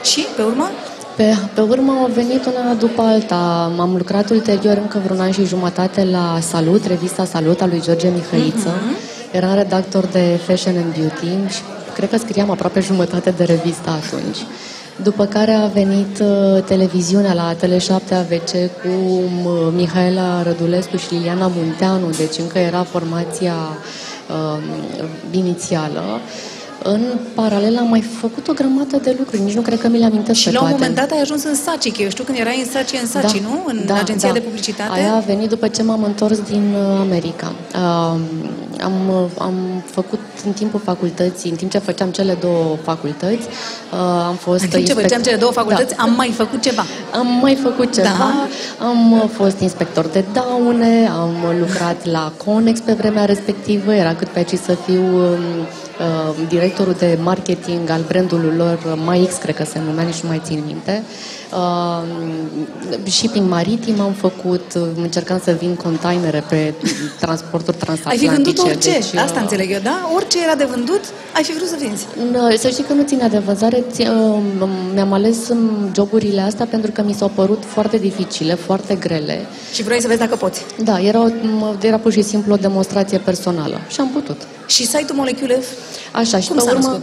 [0.03, 0.69] Și, pe urmă?
[1.17, 3.73] Pe, pe urmă au venit una după alta.
[3.77, 8.09] M-am lucrat ulterior încă vreun an și jumătate la Salut, revista Salut a lui George
[8.09, 8.69] Mihăiță.
[8.69, 9.33] Uh-huh.
[9.33, 11.61] Eram redactor de Fashion and Beauty și
[11.95, 14.39] cred că scriam aproape jumătate de revista atunci.
[15.03, 21.51] După care a venit uh, televiziunea la Tele7 AVC cu uh, Mihaela Rădulescu și Liliana
[21.55, 23.55] Munteanu, deci încă era formația
[24.33, 26.21] uh, inițială.
[26.83, 27.01] În
[27.35, 30.41] paralel am mai făcut o grămadă de lucruri, nici nu cred că mi le amintesc
[30.41, 32.71] Și la un moment dat ai ajuns în Saci, că eu știu când erai în
[32.71, 33.65] Saci, în Saci, da, nu?
[33.67, 34.35] În da, agenția da.
[34.35, 34.91] de publicitate?
[34.93, 37.53] Aia a venit după ce m-am întors din uh, America.
[37.75, 38.21] Uh,
[38.83, 43.49] am, am făcut în timpul facultății, în timp ce făceam cele două facultăți,
[43.93, 44.63] uh, am fost...
[44.63, 46.03] În timp ce făceam cele două facultăți, da.
[46.03, 46.85] am mai făcut ceva.
[47.13, 48.87] Am mai făcut ceva, da.
[48.87, 54.39] am fost inspector de daune, am lucrat la Conex pe vremea respectivă, era cât pe
[54.39, 55.33] aici să fiu um,
[55.99, 60.41] uh, directorul de marketing al brandului lor, MyX, cred că se numea, nici nu mai
[60.45, 61.03] țin minte.
[61.05, 61.40] Uh,
[63.07, 66.75] shipping maritim am făcut, încercam să vin containere pe
[67.21, 68.29] transporturi transatlantice.
[68.29, 70.11] Ai fi vândut orice, deci, asta uh, înțeleg eu, da?
[70.15, 71.01] Orice era de vândut,
[71.35, 72.07] ai fi vrut să vinzi.
[72.59, 76.91] Să știi că nu ține de vânzare, ți, uh, mi-am ales um, joburile astea pentru
[76.91, 79.47] că mi s-au părut foarte dificile, foarte grele.
[79.73, 80.65] Și vrei să vezi dacă poți.
[80.85, 81.29] Da, era, o,
[81.81, 84.41] era pur și simplu o demonstrație personală și am putut.
[84.71, 85.63] Și site-ul Molecule
[86.13, 87.03] Așa, și Cum pe urmă, născut?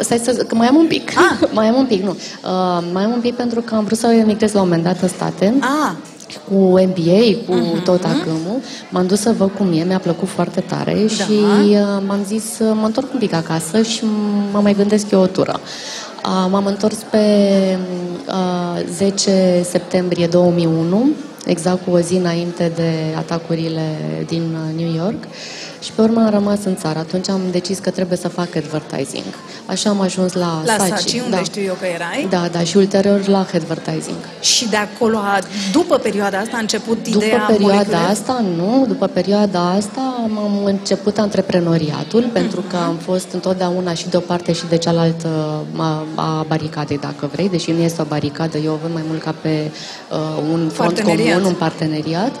[0.00, 1.10] Stai să, că mai am un pic.
[1.18, 1.48] Ah.
[1.58, 2.10] mai am un pic, nu.
[2.10, 5.02] Uh, mai am un pic pentru că am vrut să emigrez la un moment dat
[5.02, 5.54] în state.
[5.60, 5.92] Ah.
[6.48, 7.82] Cu MBA, cu uh-huh.
[7.84, 8.60] tot acâmul.
[8.90, 11.24] M-am dus să văd cum e, mi-a plăcut foarte tare da.
[11.24, 14.04] și uh, m-am zis uh, mă întorc un pic acasă și
[14.52, 15.60] mă mai gândesc eu o tură.
[16.24, 17.18] Uh, m-am întors pe
[18.28, 21.08] uh, 10 septembrie 2001,
[21.46, 23.82] exact cu o zi înainte de atacurile
[24.26, 25.24] din uh, New York.
[25.24, 26.98] Uh, și pe urmă am rămas în țară.
[26.98, 29.24] Atunci am decis că trebuie să fac advertising.
[29.66, 30.88] Așa am ajuns la, la Saci.
[30.88, 31.42] Saci, unde da.
[31.42, 32.26] știu eu că erai.
[32.30, 34.16] Da, da, și ulterior la advertising.
[34.40, 35.18] Și de acolo,
[35.72, 38.84] după perioada asta, a început după ideea După perioada asta, nu.
[38.88, 42.32] După perioada asta am început antreprenoriatul, uh-huh.
[42.32, 45.28] pentru că am fost întotdeauna și de o parte și de cealaltă
[45.76, 49.22] a, a baricadei, dacă vrei, deși nu este o baricadă, eu o văd mai mult
[49.22, 49.70] ca pe
[50.10, 52.32] uh, un front comun, un parteneriat.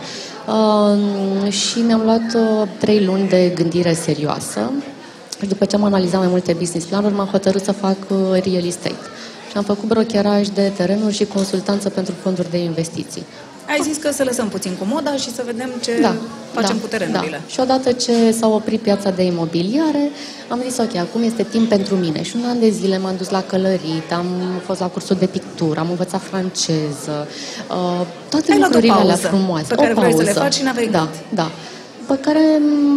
[0.48, 4.72] Uh, și mi-am luat uh, trei luni de gândire serioasă.
[5.40, 8.64] Și după ce am analizat mai multe business planuri, m-am hotărât să fac uh, real
[8.64, 8.94] estate.
[9.50, 13.24] Și am făcut brokeraj de terenuri și consultanță pentru fonduri de investiții.
[13.68, 16.14] Ai zis că să lăsăm puțin cu moda și să vedem ce da,
[16.52, 17.40] facem da, cu terenurile.
[17.46, 17.52] Da.
[17.52, 20.10] Și odată ce s-a oprit piața de imobiliare,
[20.48, 22.22] am zis, ok, acum este timp pentru mine.
[22.22, 24.26] Și un an de zile m-am dus la călărit, am
[24.64, 27.26] fost la cursul de pictură, am învățat franceză,
[27.70, 29.66] uh, toate Ai lucrurile alea frumoase.
[29.68, 30.16] Pe care o pauză.
[30.16, 31.10] vrei să le faci și n-aveai Da, gând.
[31.34, 31.50] da
[32.06, 32.40] pe care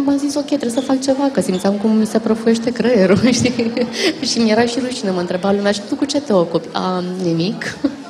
[0.04, 3.72] m-am zis, ok, trebuie să fac ceva, că simțeam cum mi se prăfuiește creierul, știi?
[4.30, 6.68] și mi-era și rușine, mă întreba lumea, și tu cu ce te ocupi?
[6.72, 7.62] A, nimic.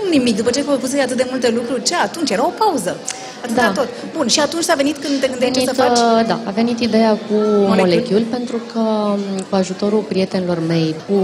[0.00, 0.36] Cum nimic?
[0.36, 2.30] După ce ai făcut atât de multe lucruri, ce atunci?
[2.30, 2.96] Era o pauză.
[3.44, 3.70] Atâta Da.
[3.80, 3.88] tot.
[4.16, 5.98] Bun, și atunci s-a venit când te gândeai ce venit, să faci?
[5.98, 7.76] uh, Da, a venit ideea cu Molecule.
[7.76, 8.78] Molecule, pentru că
[9.16, 11.14] m, cu ajutorul prietenilor mei, cu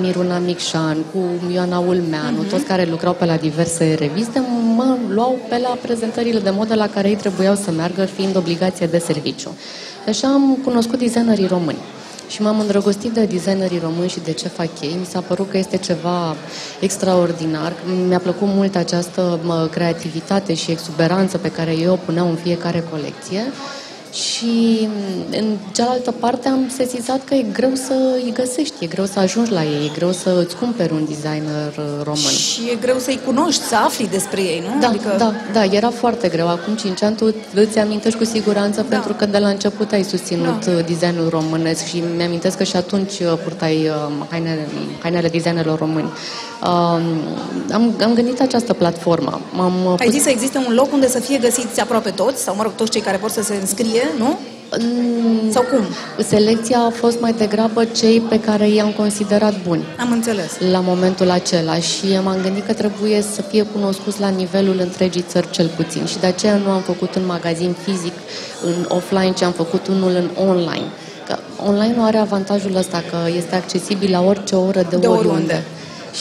[0.00, 1.18] Miruna Micșan, cu
[1.52, 2.48] Ioana Ulmeanu, Mhm.
[2.48, 4.42] toți care lucrau pe la diverse reviste,
[4.76, 8.86] mă luau pe la prezentările de modă la care ei trebuiau să meargă, fiind obligație
[8.86, 9.56] de serviciu.
[10.08, 11.78] Așa am cunoscut designerii români.
[12.32, 14.96] Și m-am îndrăgostit de designerii români și de ce fac ei.
[14.98, 16.36] Mi s-a părut că este ceva
[16.80, 17.72] extraordinar.
[18.06, 22.84] Mi-a plăcut mult această mă, creativitate și exuberanță pe care ei o puneau în fiecare
[22.90, 23.42] colecție.
[24.12, 24.88] Și
[25.30, 27.94] în cealaltă parte am sesizat că e greu să
[28.24, 31.72] îi găsești, e greu să ajungi la ei, e greu să îți cumperi un designer
[31.78, 32.30] uh, român.
[32.30, 34.80] Și e greu să-i cunoști, să afli despre ei, nu?
[34.80, 35.14] Da, adică...
[35.18, 36.48] da, da, era foarte greu.
[36.48, 38.96] Acum 5 ani tu îți amintești cu siguranță Da.
[38.96, 40.70] pentru că de la început ai susținut Da.
[40.72, 40.80] da.
[40.80, 44.66] designul românesc și mi-amintesc că și atunci uh, purtai uh, haine,
[45.02, 46.10] hainele designerilor români.
[46.62, 46.68] Uh,
[47.72, 49.40] am, am gândit această platformă.
[49.52, 52.42] M-am uh, Ai pus- zis să existe un loc unde să fie găsiți aproape toți,
[52.42, 54.38] sau mă rog, toți cei care vor să se înscrie, nu?
[54.80, 55.84] Mm, Sau cum?
[56.24, 59.82] Selecția a fost mai degrabă cei pe care i-am considerat buni.
[60.00, 60.50] Am înțeles.
[60.70, 65.50] la momentul acela și m-am gândit că trebuie să fie cunoscuți la nivelul întregii țări
[65.50, 68.12] cel puțin și de aceea nu am făcut un magazin fizic
[68.64, 70.86] în offline, ci am făcut unul în online.
[71.28, 71.36] Că
[71.66, 75.28] online are avantajul ăsta că este accesibil la orice oră de, De oriunde.
[75.28, 75.62] oriunde.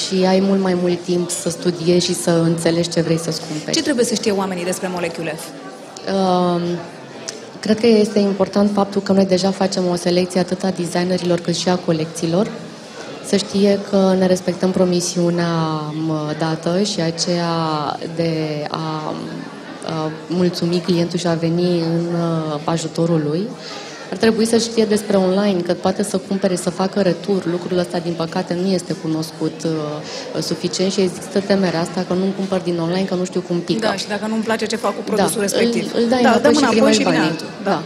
[0.05, 3.75] Și ai mult mai mult timp să studiezi și să înțelegi ce vrei să-ți cumperi.
[3.75, 5.43] Ce trebuie să știe oamenii despre Molecule F?
[6.13, 6.61] Um,
[7.61, 11.55] Cred că este important faptul că noi deja facem o selecție atât a designerilor cât
[11.55, 12.51] și a colecțiilor.
[13.25, 15.53] Să știe că ne respectăm promisiunea
[16.05, 17.53] mă, dată și aceea
[18.15, 19.13] de a,
[19.85, 23.47] a mulțumi clientul și a veni în uh, ajutorul lui.
[24.11, 27.45] Ar trebui să știe despre online, că poate să cumpere, să facă retur.
[27.45, 32.33] Lucrul ăsta, din păcate, nu este cunoscut uh, suficient și există temerea asta că nu-mi
[32.35, 33.87] cumpăr din online, că nu știu cum pică.
[33.87, 35.91] Da, și dacă nu-mi place ce fac cu produsul da, respectiv.
[35.95, 37.31] Îl, îl dai da, înapoi dăm și înapoi primești și vine banii.
[37.31, 37.47] altul.
[37.63, 37.83] Da.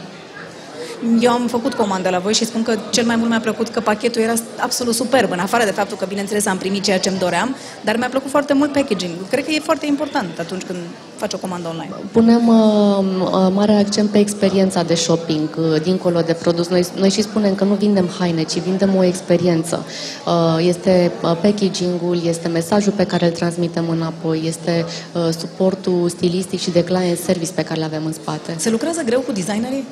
[1.19, 3.79] Eu am făcut comandă la voi și spun că cel mai mult mi-a plăcut că
[3.79, 7.17] pachetul era absolut superb, în afară de faptul că, bineînțeles, am primit ceea ce îmi
[7.17, 9.13] doream, dar mi-a plăcut foarte mult packaging.
[9.29, 10.79] Cred că e foarte important atunci când
[11.15, 11.89] faci o comandă online.
[12.11, 16.67] Punem uh, uh, mare accent pe experiența de shopping, uh, dincolo de produs.
[16.67, 19.85] Noi, noi și spunem că nu vindem haine, ci vindem o experiență.
[20.25, 26.59] Uh, este uh, packaging-ul, este mesajul pe care îl transmitem înapoi, este uh, suportul stilistic
[26.59, 28.55] și de client service pe care le avem în spate.
[28.57, 29.83] Se lucrează greu cu designerii?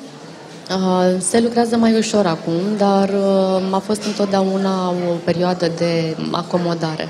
[0.70, 7.08] Uh, Se lucrează mai ușor acum, dar uh, a fost întotdeauna o perioadă de acomodare.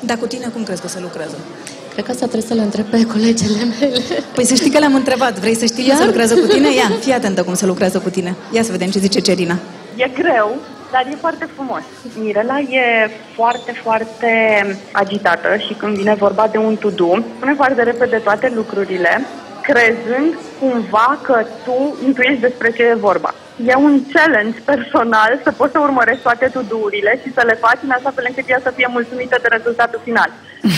[0.00, 1.36] Dar cu tine cum crezi că se lucrează?
[1.92, 4.00] Cred că asta trebuie să le întreb pe colegele mele.
[4.34, 5.38] Păi să știi că le-am întrebat.
[5.38, 5.98] Vrei să știi cum Iar?
[5.98, 6.74] se lucrează cu tine?
[6.74, 8.34] Ia, fii atentă cum se lucrează cu tine.
[8.52, 9.58] Ia să vedem ce zice Cerina.
[9.96, 10.56] E greu,
[10.92, 11.82] dar e foarte frumos.
[12.20, 14.30] Mirela e foarte, foarte
[14.92, 19.24] agitată și când vine vorba de un to-do, spune foarte repede toate lucrurile,
[19.68, 23.30] crezând cumva că tu intuiești despre ce e vorba.
[23.70, 27.90] E un challenge personal să poți să urmărești toate to-do-urile și să le faci în
[27.90, 30.30] așa fel încât ea să fie mulțumită de rezultatul final.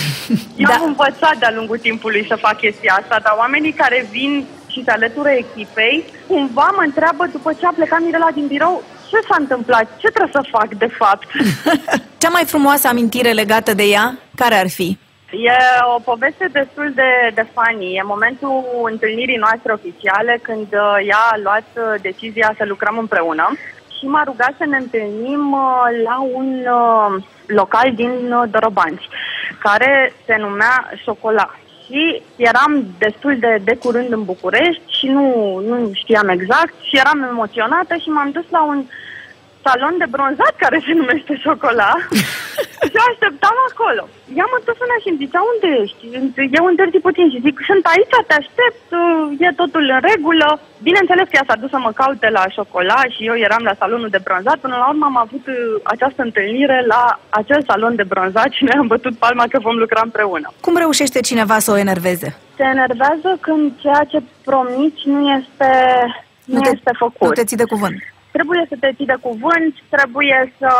[0.63, 0.73] Eu Da.
[0.73, 4.91] am învățat de-a lungul timpului să fac chestia asta, dar oamenii care vin și se
[4.91, 9.87] alătură echipei, cumva mă întreabă după ce a plecat Mirela din birou, ce s-a întâmplat,
[9.97, 11.27] ce trebuie să fac de fapt.
[12.21, 14.97] Cea mai frumoasă amintire legată de ea, care ar fi?
[15.31, 15.51] E
[15.95, 17.95] o poveste destul de, de funny.
[17.95, 23.57] E momentul întâlnirii noastre oficiale când uh, ea a luat uh, decizia să lucrăm împreună
[23.99, 26.47] și m-a rugat să ne întâlnim uh, la un
[26.79, 29.09] uh, local din uh, Dorobanți,
[29.59, 31.55] care se numea Șocola.
[31.85, 37.23] Și eram destul de, de curând în București și nu, nu știam exact și eram
[37.23, 38.85] emoționată și m-am dus la un
[39.69, 41.91] salon de bronzat care se numește Șocola
[42.91, 44.03] și o așteptam acolo.
[44.39, 46.03] Ea mă tot suna și îmi zicea, unde ești?
[46.57, 48.85] Eu întârzi puțin și zic, sunt aici, te aștept,
[49.45, 50.47] e totul în regulă.
[50.87, 54.13] Bineînțeles că ea s-a dus să mă caute la Șocola și eu eram la salonul
[54.15, 54.57] de bronzat.
[54.65, 55.57] Până la urmă am avut uh,
[55.93, 57.03] această întâlnire la
[57.39, 60.47] acel salon de bronzat și noi am bătut palma că vom lucra împreună.
[60.65, 62.29] Cum reușește cineva să o enerveze?
[62.57, 65.69] Se enervează când ceea ce promiți nu este,
[66.53, 67.27] nu, te, este făcut.
[67.27, 67.97] Nu te ții de cuvânt.
[68.31, 70.71] Trebuie să te ții de cuvânt, trebuie să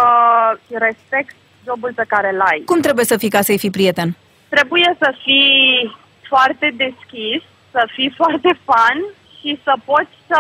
[0.67, 1.35] respecti
[1.65, 2.61] jobul pe care îl ai.
[2.65, 4.15] Cum trebuie să fii ca să-i fii prieten?
[4.49, 5.95] Trebuie să fii
[6.27, 7.41] foarte deschis,
[7.71, 8.97] să fii foarte fan
[9.39, 10.39] și să poți să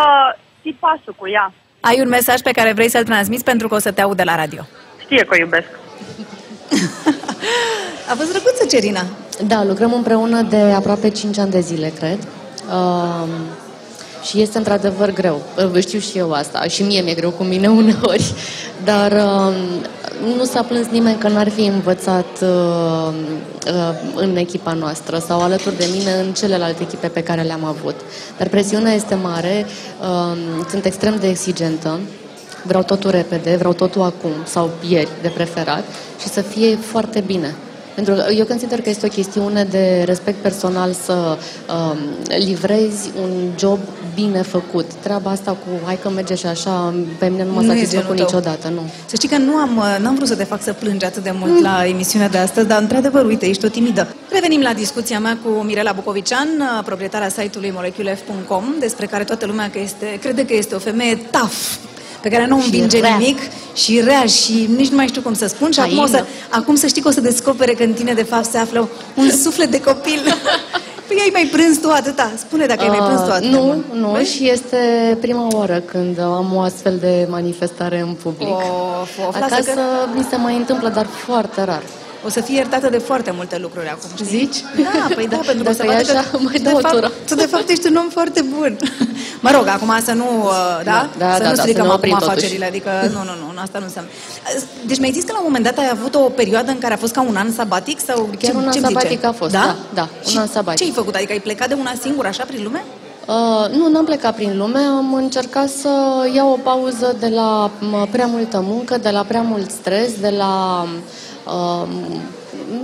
[0.61, 1.53] ții pasul cu ea.
[1.79, 4.35] Ai un mesaj pe care vrei să-l transmiți pentru că o să te audă la
[4.35, 4.61] radio.
[5.01, 5.67] Știe că o iubesc.
[8.09, 9.01] A fost drăguță, Cerina.
[9.47, 12.17] Da, lucrăm împreună de aproape 5 ani de zile, cred.
[12.71, 13.29] Um,
[14.23, 15.41] și este într-adevăr greu.
[15.73, 16.63] Uh, Știu și eu asta.
[16.63, 18.33] Și mie mi-e greu cu mine uneori.
[18.83, 19.53] Dar um,
[20.37, 23.13] nu s-a plâns nimeni că n-ar fi învățat uh,
[23.67, 27.95] uh, în echipa noastră sau alături de mine în celelalte echipe pe care le-am avut.
[28.37, 29.65] Dar presiunea este mare,
[30.01, 30.37] uh,
[30.69, 31.99] sunt extrem de exigentă,
[32.63, 35.83] vreau totul repede, vreau totul acum sau ieri de preferat
[36.21, 37.55] și să fie foarte bine.
[38.03, 41.97] Pentru eu consider că este o chestiune de respect personal să um,
[42.37, 43.79] livrezi un job
[44.15, 44.93] bine făcut.
[44.93, 48.81] Treaba asta cu hai că merge și așa, pe mine nu m-a satisfăcut niciodată, nu.
[49.05, 51.51] Să știi că nu am, n-am vrut să te fac să plângi atât de mult
[51.51, 51.61] mm.
[51.61, 54.07] la emisiunea de astăzi, dar într-adevăr, uite, ești o timidă.
[54.29, 56.47] Revenim la discuția mea cu Mirela Bucovician,
[56.85, 61.57] proprietarea site-ului moleculef.com, despre care toată lumea că este, crede că este o femeie tough,
[62.21, 63.15] pe care nu o învinge rea.
[63.15, 63.37] nimic
[63.73, 66.75] și rea și nici nu mai știu cum să spun și acum, o să, acum
[66.75, 69.71] să știi că o să descopere că în tine de fapt se află un suflet
[69.71, 70.19] de copil.
[71.07, 72.31] Păi ai mai prins tu atâta?
[72.37, 73.57] Spune dacă uh, ai mai prins tu uh, atâta.
[73.57, 74.33] Nu, nu, Vezi?
[74.35, 74.77] și este
[75.21, 78.55] prima oară când am o astfel de manifestare în public.
[79.01, 79.81] Of, of, Acasă că...
[80.15, 81.83] mi se mai întâmplă, dar foarte rar.
[82.25, 84.25] O să fie iertată de foarte multe lucruri acum, știi?
[84.25, 84.57] Zici?
[84.75, 87.45] Da, păi da, da pentru că să vadă așa, că mai de fapt, tu de
[87.45, 88.77] fapt ești un om foarte bun.
[89.45, 90.51] Mă rog, acum să nu, uh,
[90.83, 91.09] da?
[91.17, 93.85] da, să da, nu da, stricăm să acum afacerile, adică nu, nu, nu, asta nu
[93.85, 94.09] înseamnă.
[94.85, 96.97] Deci mi-ai zis că la un moment dat ai avut o perioadă în care a
[96.97, 99.25] fost ca un an sabatic sau Chiar ce, un an ce sabatic zice?
[99.25, 100.79] a fost, da, da, un Și an sabatic.
[100.79, 101.15] ce ai făcut?
[101.15, 102.83] Adică ai plecat de una singură așa prin lume?
[103.25, 105.89] Uh, nu, n-am plecat prin lume, am încercat să
[106.35, 107.71] iau o pauză de la
[108.11, 110.89] prea multă muncă, de la prea mult stres, de la uh,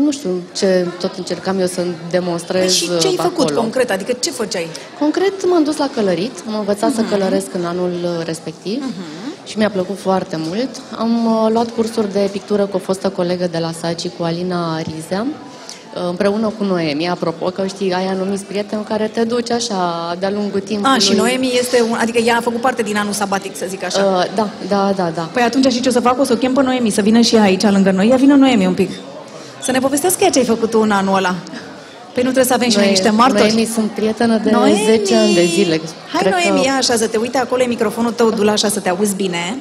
[0.04, 3.30] nu știu ce tot încercam eu să demonstrez păi Și ce ai acolo.
[3.30, 3.92] făcut concret?
[3.92, 4.68] Adică ce făceai?
[5.00, 6.96] Concret m-am dus la călărit, am învățat uh-huh.
[6.96, 7.10] să mhm.
[7.10, 9.48] călăresc în anul respectiv uh-huh.
[9.48, 10.70] și mi-a plăcut foarte mult.
[10.98, 14.82] Am uh, luat cursuri de pictură cu o fostă colegă de la Saci, cu Alina
[14.82, 15.55] Rizea, uh,
[16.10, 20.60] împreună cu Noemi, apropo, că știi, ai anumiți prieteni care te duci așa de-a lungul
[20.60, 20.96] timpului.
[20.96, 23.84] A, și Noemi este, un, adică ea a făcut parte din anul sabatic, să zic
[23.84, 24.04] așa.
[24.04, 25.30] Uh, da, da, da, da.
[25.34, 26.20] Păi atunci și ce o să fac?
[26.20, 28.08] O să o chem pe Noemi, să vină și ea aici lângă noi.
[28.08, 28.90] Ia vină Noemi un pic.
[29.62, 31.36] Să ne povestească ea ce ai făcut tu în anul ăla.
[32.14, 33.52] Păi nu trebuie să avem și noi niște martori.
[33.54, 34.82] Noemi sunt prietenă de Noemi.
[34.86, 35.82] 10 ani de zile.
[36.12, 36.66] Hai Cred Noemi, că...
[36.66, 39.58] ia așa să te uite acolo, e microfonul tău, du așa să te auzi bine.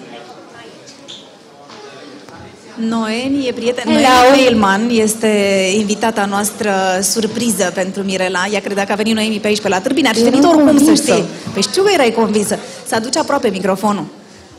[2.75, 3.85] Noemi e prieten.
[3.87, 5.29] Noemi Feilman este
[5.77, 6.73] invitata noastră
[7.03, 8.47] surpriză pentru Mirela.
[8.53, 10.09] Ea credea că a venit Noemi pe aici pe la târbine.
[10.09, 10.95] Ar fi venit oricum convinsă.
[10.95, 11.25] să știi.
[11.53, 12.59] Păi știu că erai convinsă.
[12.87, 14.07] Să aduci aproape microfonul.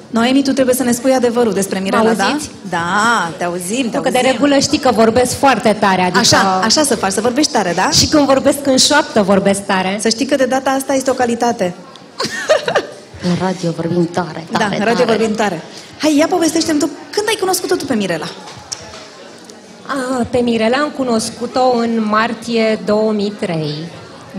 [0.09, 2.37] Noemi, tu trebuie să ne spui adevărul despre Mirela, da?
[2.69, 6.01] Da, te auzim, te Că de regulă știi că vorbesc foarte tare.
[6.01, 6.19] Adică...
[6.19, 7.89] Așa, așa să faci, să vorbești tare, da?
[7.89, 9.97] Și când vorbesc în șoaptă, vorbesc tare.
[10.01, 11.75] Să știi că de data asta este o calitate.
[13.29, 15.17] În radio vorbim tare, tare, Da, în radio tare.
[15.17, 15.61] vorbim tare.
[15.97, 18.25] Hai, ia povestește-mi tu, când ai cunoscut-o tu pe Mirela?
[19.85, 23.73] A, pe Mirela am cunoscut-o în martie 2003.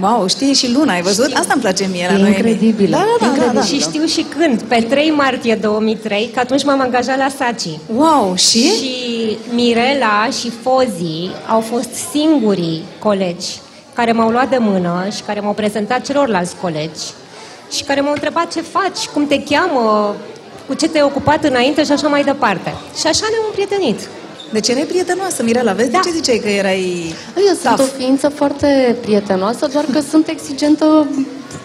[0.00, 1.24] Wow, știi și luna, ai văzut?
[1.24, 1.36] Știu.
[1.40, 2.28] Asta îmi place mie la noi.
[2.28, 2.90] Incredibil.
[2.90, 3.62] Da, da, da, da, da.
[3.62, 7.78] Și știu și când, pe 3 martie 2003, că atunci m-am angajat la Saci.
[7.94, 8.70] Wow, și?
[8.76, 13.46] Și Mirela și Fozi au fost singurii colegi
[13.94, 17.04] care m-au luat de mână și care m-au prezentat celorlalți colegi
[17.70, 20.14] și care m-au întrebat ce faci, cum te cheamă,
[20.66, 22.74] cu ce te-ai ocupat înainte și așa mai departe.
[23.00, 24.08] Și așa ne-am prietenit.
[24.52, 26.00] Deci erai prietenoasă, Mirela, vezi da.
[26.02, 27.14] de ce ziceai că erai
[27.48, 31.06] Eu sunt o ființă foarte prietenoasă, doar că sunt exigentă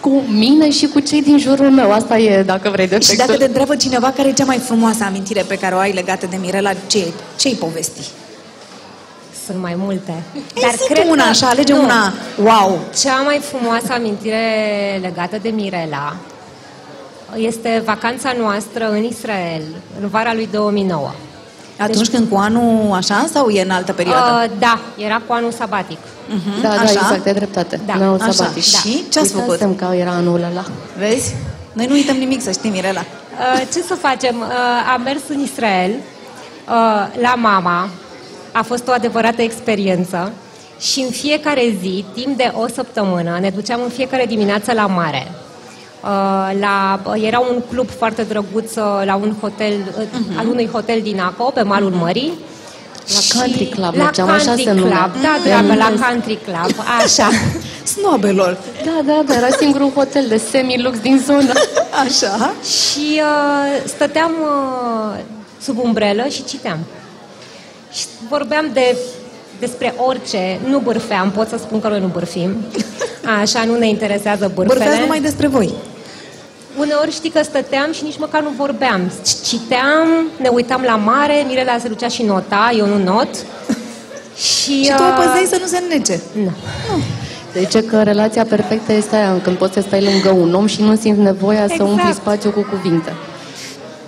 [0.00, 1.92] cu mine și cu cei din jurul meu.
[1.92, 5.04] Asta e, dacă vrei, de Și dacă te întreabă cineva care e cea mai frumoasă
[5.04, 8.06] amintire pe care o ai legată de Mirela, ce, ce-i povesti?
[9.46, 10.22] Sunt mai multe.
[10.34, 11.28] Ei, Dar cred una, că...
[11.28, 11.82] așa, alege nu.
[11.82, 12.12] una.
[12.42, 12.78] Wow!
[13.02, 14.38] Cea mai frumoasă amintire
[15.02, 16.16] legată de Mirela
[17.36, 19.62] este vacanța noastră în Israel,
[20.00, 21.10] în vara lui 2009.
[21.78, 24.44] Atunci deci, când cu anul așa sau e în altă perioadă?
[24.44, 25.98] Uh, da, era cu anul sabatic.
[25.98, 26.62] Uh-huh.
[26.62, 26.92] Da, da, așa?
[26.92, 27.80] exact, ai dreptate.
[27.86, 27.92] Da.
[27.92, 28.30] Anul așa.
[28.30, 28.62] sabatic.
[28.72, 28.78] Da.
[28.78, 29.58] Și ce ați făcut?
[29.76, 30.64] că era anul ăla.
[30.98, 31.34] Vezi?
[31.72, 33.00] Noi nu uităm nimic, să știi, Mirela.
[33.00, 34.36] Uh, ce să facem?
[34.38, 34.46] Uh,
[34.94, 37.88] am mers în Israel uh, la mama.
[38.52, 40.32] A fost o adevărată experiență.
[40.78, 45.26] Și în fiecare zi, timp de o săptămână, ne duceam în fiecare dimineață la mare.
[46.02, 46.08] Uh,
[46.60, 50.38] la, era un club foarte drăguț uh, la un hotel, uh-huh.
[50.38, 52.00] al unui hotel din Aco, pe malul uh-huh.
[52.00, 52.32] mării.
[53.06, 54.90] La Country Club, la mergeam, country așa se Club,
[55.22, 57.28] da, dragă, la Country Club, așa.
[57.94, 58.58] Snobelor.
[58.84, 61.52] Da, da, da, era singurul hotel de semi-lux din zonă.
[62.04, 62.52] Așa.
[62.64, 65.18] Și uh, stăteam uh,
[65.60, 66.78] sub umbrelă și citeam.
[67.92, 68.96] Și vorbeam de
[69.58, 72.50] despre orice, nu bârfeam, pot să spun că noi nu bârfim.
[73.40, 74.78] Așa, nu ne interesează bârfele.
[74.78, 75.74] Bârfeați numai despre voi.
[76.78, 79.12] Uneori știi că stăteam și nici măcar nu vorbeam.
[79.44, 83.28] Citeam, ne uitam la mare, Mirela se ducea și nota, eu nu not.
[84.46, 86.20] și, și tu o păzeai să nu se înnece.
[86.32, 86.42] Nu.
[86.42, 87.02] nu.
[87.52, 90.96] Deci că relația perfectă este aia când poți să stai lângă un om și nu
[90.96, 91.80] simți nevoia exact.
[91.80, 93.12] să umpli spațiu cu cuvinte.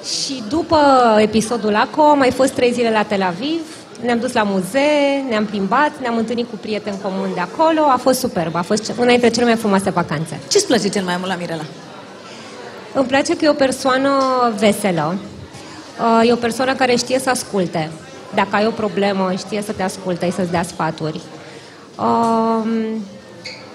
[0.04, 0.78] Și după
[1.18, 3.60] episodul ACO am mai fost trei zile la Tel Aviv,
[4.04, 8.18] ne-am dus la muzee, ne-am plimbat, ne-am întâlnit cu prieteni comuni de acolo, a fost
[8.18, 10.38] superb, a fost una dintre cele mai frumoase vacanțe.
[10.48, 11.64] Ce-ți place cel mai mult la Mirela?
[12.94, 14.10] Îmi place că e o persoană
[14.58, 15.14] veselă,
[16.00, 17.90] uh, e o persoană care știe să asculte.
[18.34, 21.20] Dacă ai o problemă, știe să te asculte, să-ți dea sfaturi.
[21.98, 23.04] Um,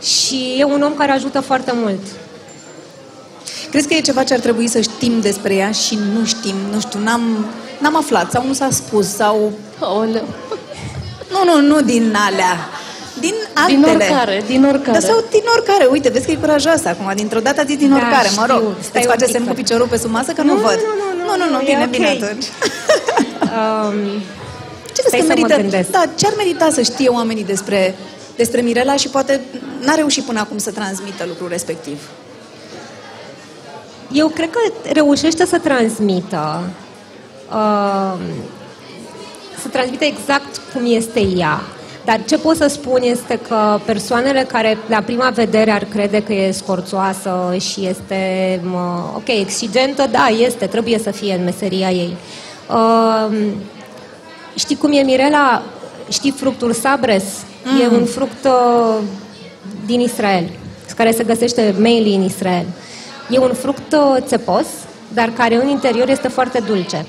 [0.01, 2.01] și e un om care ajută foarte mult.
[3.69, 6.79] Crezi că e ceva ce ar trebui să știm despre ea și nu știm, nu
[6.79, 7.45] știu, n-am,
[7.79, 9.51] n-am aflat sau nu s-a spus sau...
[9.79, 10.27] Oleu.
[11.31, 12.69] Nu, nu, nu din alea.
[13.19, 13.77] Din altele.
[13.77, 14.99] Din oricare, din oricare.
[14.99, 15.85] Da, sau din oricare.
[15.85, 17.11] Uite, vezi că e curajoasă acum.
[17.15, 18.57] Dintr-o dată a zis din Da, oricare, mă rog.
[18.59, 18.75] știu.
[18.81, 20.59] Stai Îți un face pic semn cu să- piciorul pe sub masă că nu, Nu,
[20.59, 20.79] văd.
[20.87, 21.89] nu, nu, nu, nu, nu e bine, ok.
[21.89, 22.45] bine atunci.
[23.57, 24.21] Um,
[24.95, 25.61] Ce crezi Stai că să mă merită?
[25.61, 25.89] gândesc.
[25.89, 27.95] Da, ce ar merita să știe oamenii despre,
[28.35, 29.41] despre Mirela și poate
[29.85, 32.01] n-a reușit până acum să transmită lucrul respectiv?
[34.11, 34.59] Eu cred că
[34.93, 36.63] reușește să transmită
[37.49, 38.13] uh,
[39.61, 41.61] să transmită exact cum este ea.
[42.09, 46.33] Dar ce pot să spun este că persoanele care la prima vedere ar crede că
[46.33, 52.17] e scorțoasă și este, mă, ok, exigentă, da, este, trebuie să fie în meseria ei.
[52.69, 53.35] Uh,
[54.55, 55.61] știi cum e Mirela?
[56.11, 57.23] Știi fructul sabres?
[57.63, 57.81] Mm.
[57.81, 58.95] E un fruct uh,
[59.85, 60.49] din Israel,
[60.95, 62.65] care se găsește mainly în Israel.
[63.29, 64.65] E un fruct uh, țepos,
[65.13, 67.05] dar care în interior este foarte dulce.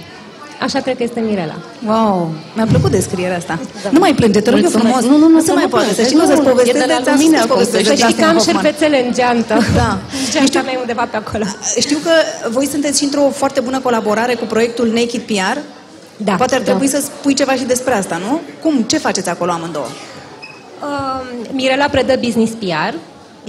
[0.60, 1.54] Așa cred că este Mirela.
[1.86, 3.58] Wow, mi-a plăcut descrierea asta.
[3.90, 4.96] Nu mai plânge, te rog eu Mulțumesc.
[4.98, 5.18] frumos.
[5.18, 5.86] Nu, nu, nu, se să mai nu poate.
[5.86, 6.08] Să plângeți.
[6.14, 7.92] știi că o să-ți Nu, povestesc e de la ți-am mine spus acum, povestești Să
[7.94, 8.54] de știi că Dustin am Hoffman.
[8.64, 9.54] șervețele în geantă.
[9.80, 9.98] Da.
[10.32, 11.44] Geanta mea e undeva pe acolo.
[11.80, 12.10] Știu că
[12.56, 15.56] voi sunteți și într-o foarte bună colaborare cu proiectul Naked PR.
[16.16, 16.34] Da.
[16.34, 16.66] Poate ar Da.
[16.68, 18.40] trebui să spui ceva și despre asta, nu?
[18.62, 18.74] Cum?
[18.82, 19.86] Ce faceți acolo amândouă?
[20.82, 21.20] Uh,
[21.52, 22.94] Mirela predă business PR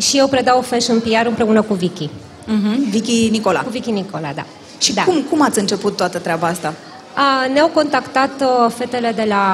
[0.02, 2.08] și eu predau fashion PR împreună cu Vicky.
[2.08, 2.90] Uh-huh.
[2.90, 3.60] Vicky Nicola.
[3.60, 4.46] Cu Vicky Nicola, da.
[4.78, 5.02] Și da.
[5.04, 6.74] cum, cum ați început toată treaba asta?
[7.14, 9.46] A, ne-au contactat uh, fetele de la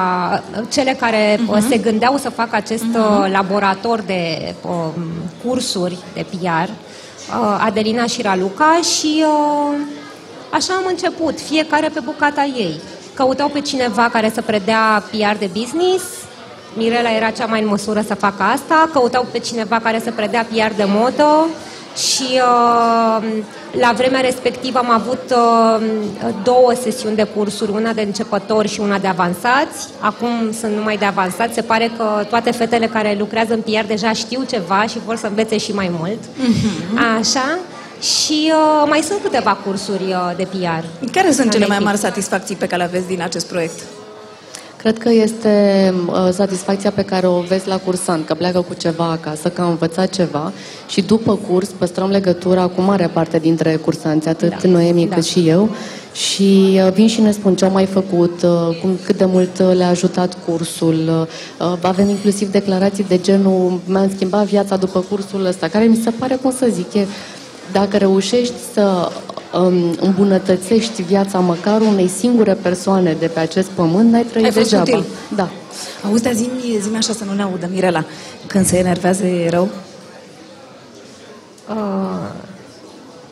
[0.58, 5.02] uh, cele care uh, se gândeau să facă acest uh, laborator de uh,
[5.44, 9.76] cursuri de PR, uh, Adelina și Raluca și uh,
[10.52, 12.80] așa am început, fiecare pe bucata ei.
[13.14, 16.04] Căutau pe cineva care să predea PR de business,
[16.76, 20.46] Mirela era cea mai în măsură să facă asta, căutau pe cineva care să predea
[20.50, 21.46] PR de modă
[21.98, 23.24] și uh,
[23.80, 25.86] la vremea respectivă am avut uh,
[26.42, 29.88] două sesiuni de cursuri, una de începători și una de avansați.
[30.00, 31.54] Acum sunt numai de avansați.
[31.54, 35.26] Se pare că toate fetele care lucrează în PR deja știu ceva și vor să
[35.26, 36.18] învețe și mai mult.
[37.18, 37.58] Așa.
[38.00, 41.08] Și uh, mai sunt câteva cursuri uh, de PR.
[41.12, 41.84] Care sunt La cele mai Naked.
[41.84, 43.82] mari satisfacții pe care le aveți din acest proiect?
[44.78, 49.04] Cred că este uh, satisfacția pe care o vezi la cursant, că pleacă cu ceva
[49.04, 50.52] acasă, că a învățat ceva
[50.88, 54.68] și după curs păstrăm legătura cu mare parte dintre cursanți, atât Da.
[54.68, 55.14] Noemi Da.
[55.14, 55.68] cât și eu
[56.12, 59.58] și uh, vin și ne spun ce au mai făcut, uh, cum, cât de mult
[59.58, 61.26] uh, le-a ajutat cursul.
[61.60, 66.10] Uh, Avem inclusiv declarații de genul mi-am schimbat viața după cursul ăsta, care mi se
[66.10, 67.06] pare, cum să zic, e,
[67.72, 69.27] dacă reușești să um,
[70.00, 74.98] îmbunătățești viața măcar unei singure persoane de pe acest pământ, n-ai trăit Ai fost degeaba.
[74.98, 75.04] util.
[75.36, 75.48] Da.
[76.08, 78.04] Auzi, dar zi-mi, zi așa să nu ne audă, Mirela.
[78.46, 79.68] Când se enervează e rău?
[81.68, 82.30] Uh,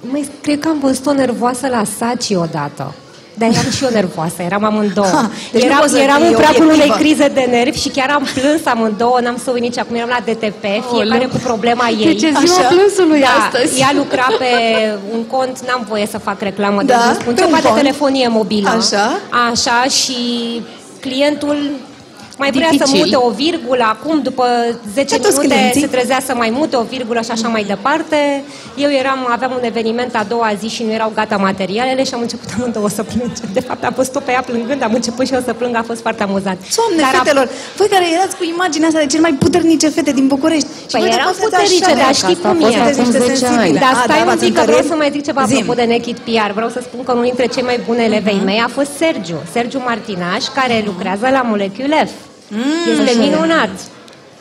[0.00, 2.94] mai, cred că am văzut-o nervoasă la Saci odată.
[3.38, 5.06] Dar eram și eu nervoasă, eram amândouă.
[5.06, 6.96] Ha, deci nu eram poți să eram fii în pragul unei obiectivă.
[6.98, 10.20] crize de nervi și chiar am plâns amândouă, n-am să uit nici acum, eram la
[10.32, 12.04] DTP, fiecare cu problema ei.
[12.04, 12.68] Deci e ziua Așa?
[12.68, 13.80] plânsului da, astăzi.
[13.80, 14.50] ea lucra pe
[15.14, 17.68] un cont, n-am voie să fac reclamă, Da, deci nu spun pe ceva un de
[17.68, 17.76] cont.
[17.80, 18.68] telefonie mobilă.
[18.68, 19.18] Așa.
[19.50, 20.16] Așa și
[21.00, 21.58] clientul
[22.38, 22.98] mai vrea să Dificil.
[23.04, 24.44] mute o virgulă, acum după
[24.94, 25.80] 10 Ca toți minute clienții.
[25.80, 28.42] se trezea să mai mute o virgulă și așa mai departe.
[28.84, 32.20] Eu eram, aveam un eveniment a doua zi și nu erau gata materialele și am
[32.20, 33.48] început amândouă să plângem.
[33.52, 36.00] De fapt, am văzut-o pe ea plângând, am început și eu să plâng, a fost
[36.00, 36.58] foarte amuzant.
[36.76, 40.12] Doamne, Dar a- fetelor, voi care erați cu imaginea asta de cele mai puternice fete
[40.12, 40.66] din București.
[40.80, 42.04] Și Păi voi de eram fapt sunteți puternice, așa.
[42.04, 42.78] dar știi Asta a cum fost e.
[42.80, 43.54] acum Sunteți niște 10 ani.
[43.54, 43.78] sensibile.
[43.84, 44.90] Dar A, stai da, un v-ați pic că vreau întărit?
[44.92, 45.56] să mai zic ceva Zim.
[45.60, 46.50] apropo de Naked PR.
[46.58, 49.38] Vreau să spun că unul dintre cei mai buni elevi mei a fost Sergiu.
[49.56, 52.14] Sergiu Martinaș, care lucrează la Molecule F.
[52.90, 53.70] Este minunat.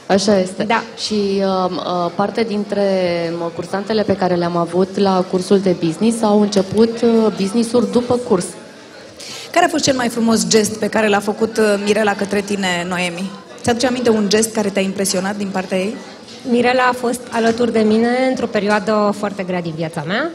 [0.08, 0.64] Așa este.
[0.64, 0.84] Da.
[0.98, 2.90] Și uh, uh, parte dintre
[3.42, 8.20] uh, cursantele pe care le-am avut la cursul de business au început uh, business-uri după
[8.28, 8.46] curs.
[9.52, 12.86] Care a fost cel mai frumos gest pe care l-a făcut uh, Mirela către tine,
[12.88, 13.32] Noemi?
[13.62, 15.96] Ți-aduce aminte un gest care te-a impresionat din partea ei?
[16.50, 20.30] Mirela a fost alături de mine într-o perioadă foarte grea din viața mea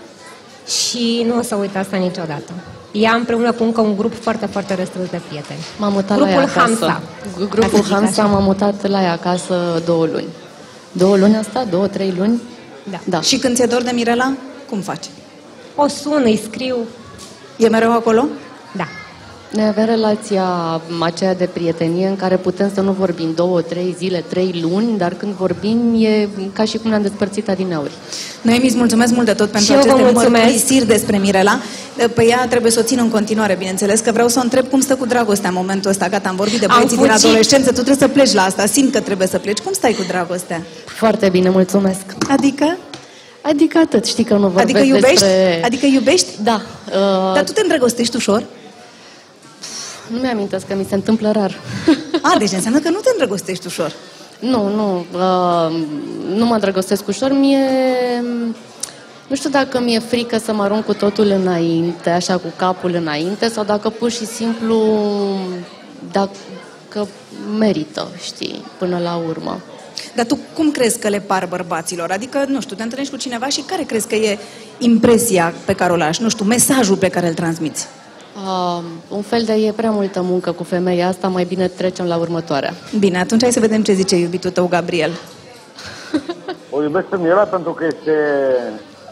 [0.66, 2.52] și nu o să uit asta niciodată.
[2.92, 5.58] Ea împreună cu încă un grup foarte, foarte restrâns de prieteni.
[5.78, 6.58] M-am mutat Grupul la ea acasă.
[6.60, 7.02] Hamsa.
[7.38, 8.30] Gu- Ca Grupul să zic Hamsa așa.
[8.32, 10.26] m-am mutat la ea acasă două luni.
[10.92, 11.64] Două luni asta?
[11.70, 12.40] Două, trei luni?
[12.90, 12.98] Da.
[13.04, 13.20] Da.
[13.20, 14.32] Și când ți-e dor de Mirela,
[14.70, 15.04] cum faci?
[15.76, 16.76] O sun, îi scriu.
[17.56, 18.26] E mereu acolo?
[18.76, 18.84] Da.
[19.52, 20.44] Noi avem relația
[21.00, 25.14] aceea de prietenie în care putem să nu vorbim două, trei zile, trei luni, dar
[25.14, 27.90] când vorbim e ca și cum ne-am despărțit adineauri.
[28.42, 30.44] Noemi, îți mulțumesc mult de tot pentru Și eu vă aceste mulțumesc.
[30.44, 31.58] mărturisiri despre Mirela.
[32.14, 34.80] Pe ea trebuie să o țin în continuare, bineînțeles, că vreau să o întreb cum
[34.80, 36.08] stă cu dragostea în momentul ăsta.
[36.08, 37.24] Gata, am vorbit de Am băieții din fugit.
[37.24, 39.58] adolescență, tu trebuie să pleci la asta, simt că trebuie să pleci.
[39.58, 40.62] Cum stai cu dragostea?
[40.84, 42.00] Foarte bine, mulțumesc.
[42.28, 42.76] Adică?
[43.42, 45.08] Adică atât, știi că nu vorbesc Adică iubești?
[45.10, 45.60] despre...
[45.64, 46.26] Adică iubești?
[46.42, 46.60] Da.
[46.86, 48.42] Uh, Dar tu te îndrăgostești ușor?
[50.12, 51.60] Nu mi-amintesc că mi se întâmplă rar.
[52.32, 53.92] A, deci înseamnă că nu te îndrăgostești ușor.
[54.38, 55.04] Nu, nu.
[55.12, 55.84] Uh,
[56.34, 57.32] nu mă îndrăgostesc ușor.
[57.32, 57.58] Mie...
[59.26, 63.48] Nu știu dacă mi-e frică să mă arunc cu totul înainte, așa cu capul înainte,
[63.48, 64.84] sau dacă pur și simplu
[66.12, 67.08] dacă
[67.58, 69.60] merită, știi, până la urmă.
[70.14, 72.10] Dar tu cum crezi că le par bărbaților?
[72.10, 74.38] Adică, nu știu, te întâlnești cu cineva și care crezi că e
[74.78, 76.22] impresia pe care o lași?
[76.22, 77.86] Nu știu, mesajul pe care îl transmiți?
[78.44, 82.16] Uh, un fel de e prea multă muncă cu femeia asta, mai bine trecem la
[82.16, 82.72] următoarea.
[82.98, 85.10] Bine, atunci hai să vedem ce zice iubitul tău, Gabriel.
[86.72, 88.12] O iubesc pe Mirela pentru că este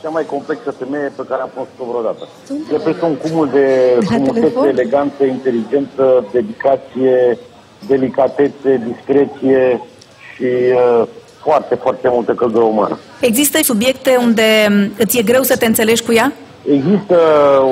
[0.02, 2.28] cea mai complexă femeie pe care am fost-o vreodată.
[2.72, 4.68] E peste un cumul de la frumusețe, telefon?
[4.68, 7.38] eleganță, inteligență, dedicație,
[7.86, 9.80] delicatețe, discreție
[10.34, 11.06] și uh,
[11.42, 12.98] foarte, foarte multă căldură umană.
[13.20, 14.42] Există subiecte unde
[14.98, 16.32] îți e greu să te înțelegi cu ea?
[16.70, 17.16] Există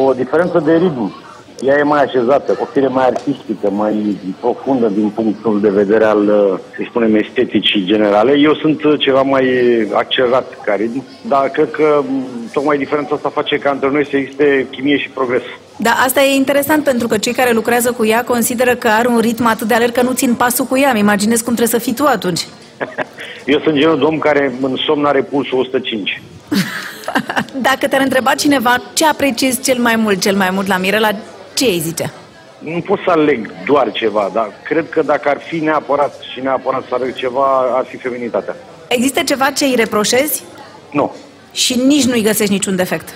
[0.07, 1.13] o diferență de ritm.
[1.61, 6.29] Ea e mai așezată, o fire mai artistică, mai profundă din punctul de vedere al,
[6.29, 8.39] uh, să spunem, esteticii generale.
[8.39, 9.47] Eu sunt uh, ceva mai
[9.93, 14.17] accelerat ca ritm, dar cred că m, tocmai diferența asta face ca între noi să
[14.17, 15.43] existe chimie și progres.
[15.77, 19.19] Da, asta e interesant pentru că cei care lucrează cu ea consideră că are un
[19.19, 20.91] ritm atât de alerg că nu țin pasul cu ea.
[20.91, 22.47] Îmi imaginez cum trebuie să fii tu atunci.
[23.47, 26.23] Eu sunt genul de om care în somn are pulsul 105.
[27.69, 31.11] Dacă te-ar întreba cineva ce apreciezi cel mai mult, cel mai mult la Mirela,
[31.57, 32.13] ce îi zice?
[32.59, 36.83] Nu pot să aleg doar ceva, dar cred că dacă ar fi neapărat și neapărat
[36.89, 38.57] să aleg ceva, ar fi feminitatea.
[38.89, 40.43] Există ceva ce îi reproșezi
[40.93, 41.15] Nu,
[41.53, 43.09] și nici nu-i găsești niciun defect?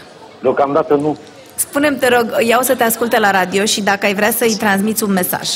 [0.42, 1.16] deocamdată nu.
[1.54, 5.02] Spune-mi, te rog, iau să te asculte la radio și dacă ai vrea să-i transmiți
[5.02, 5.48] un mesaj.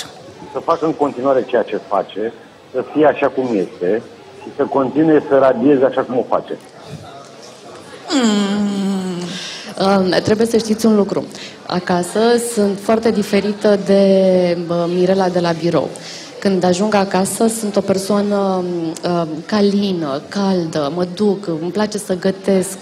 [0.52, 2.32] Să facă în continuare ceea ce face,
[2.72, 4.02] să fie așa cum este
[4.42, 6.58] și să continue să radieze așa cum o face.
[9.78, 11.24] Uh, trebuie să știți un lucru.
[11.74, 12.20] Acasă
[12.52, 14.02] sunt foarte diferită de
[14.68, 15.90] uh, Mirela de la birou.
[16.44, 18.64] Când ajung acasă, sunt o persoană
[19.04, 22.78] uh, calină, caldă, mă duc, îmi place să gătesc,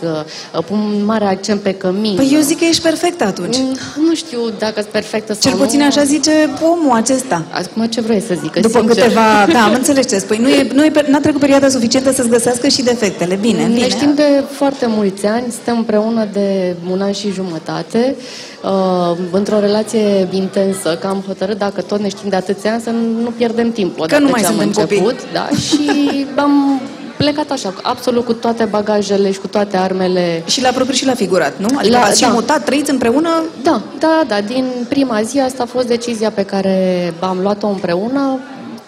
[0.55, 2.15] uh, pun mare accent pe cămin.
[2.17, 3.57] Păi eu zic că ești perfectă atunci.
[3.59, 5.85] Mm, Nu știu dacă sunt perfectă sau Cel puțin nu.
[5.87, 6.31] așa zice
[6.63, 7.45] omul acesta.
[7.53, 8.53] Acum ce vrei să zic?
[8.53, 9.03] După Sincer.
[9.03, 9.21] câteva...
[9.53, 10.37] Da, am înțeles ce spui.
[10.39, 13.35] Nu e, nu e, pe- n-a trecut perioada suficientă să-ți găsească și defectele.
[13.35, 13.89] Bine, Ne bine.
[13.89, 18.17] știm de foarte mulți ani, suntem împreună de un an și jumătate,
[18.63, 22.91] uh, într-o relație intensă, că am hotărât, dacă tot ne știm de atâția ani, să
[23.23, 24.99] nu pierdem timp odată nu mai ce am suntem copii.
[24.99, 25.33] început.
[25.33, 25.91] Da, și
[26.45, 26.81] am
[27.17, 30.43] plecat așa, absolut cu toate bagajele și cu toate armele.
[30.47, 31.67] Și la propriu și la figurat, nu?
[31.79, 32.33] Adică La- v-ați și da.
[32.33, 37.13] mutat, trăiți împreună Da, da, da, din prima zi asta a fost decizia pe care
[37.21, 38.39] am luat-o împreună,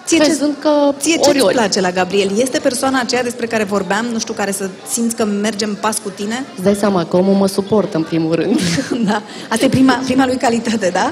[0.06, 1.54] Ție ce- crezând că Ție ce ori, îți ori.
[1.54, 2.30] place la Gabriel?
[2.38, 6.08] Este persoana aceea despre care vorbeam, nu știu, care să simți că mergem pas cu
[6.08, 6.44] tine?
[6.54, 8.60] Îți dai seama că omul mă suportă în primul rând.
[9.10, 9.22] da.
[9.48, 11.10] Asta e prima, prima lui calitate, da?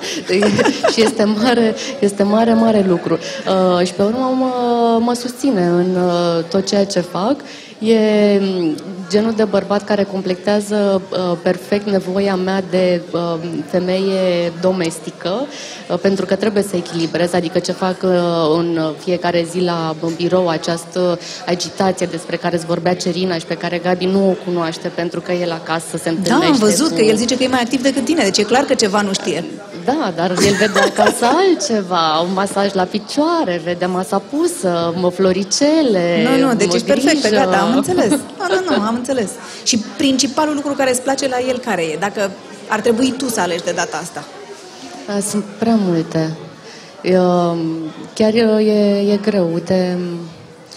[0.93, 3.19] și este mare, este mare, mare lucru.
[3.79, 7.37] Uh, și pe urmă mă, mă susține în uh, tot ceea ce fac.
[7.85, 8.75] E mm,
[9.11, 13.35] genul de bărbat care completează uh, perfect nevoia mea de uh,
[13.71, 15.47] femeie domestică,
[15.89, 18.11] uh, pentru că trebuie să echilibrez, adică ce fac uh,
[18.59, 23.57] în fiecare zi la în birou, această agitație despre care îți vorbea Cerina și pe
[23.57, 26.95] care Gabi nu o cunoaște pentru că el acasă se Da, întâlnește am văzut cu...
[26.95, 29.13] că el zice că e mai activ decât tine, deci e clar că ceva nu
[29.13, 29.45] știe.
[29.85, 36.29] Da, dar el vede acasă altceva, un masaj la picioare, vede masa pusă, mă floricele,
[36.29, 37.45] Nu, nu, deci mă ești perfectă, grijă.
[37.45, 38.11] gata, am înțeles.
[38.11, 38.19] Nu,
[38.69, 39.31] nu, nu, am înțeles.
[39.63, 41.97] Și principalul lucru care îți place la el care e?
[42.01, 42.31] Dacă
[42.69, 44.25] ar trebui tu să alegi de data asta.
[45.07, 46.37] Da, Sunt prea multe.
[47.03, 47.59] Eu,
[48.15, 49.99] chiar e, e greu, uite...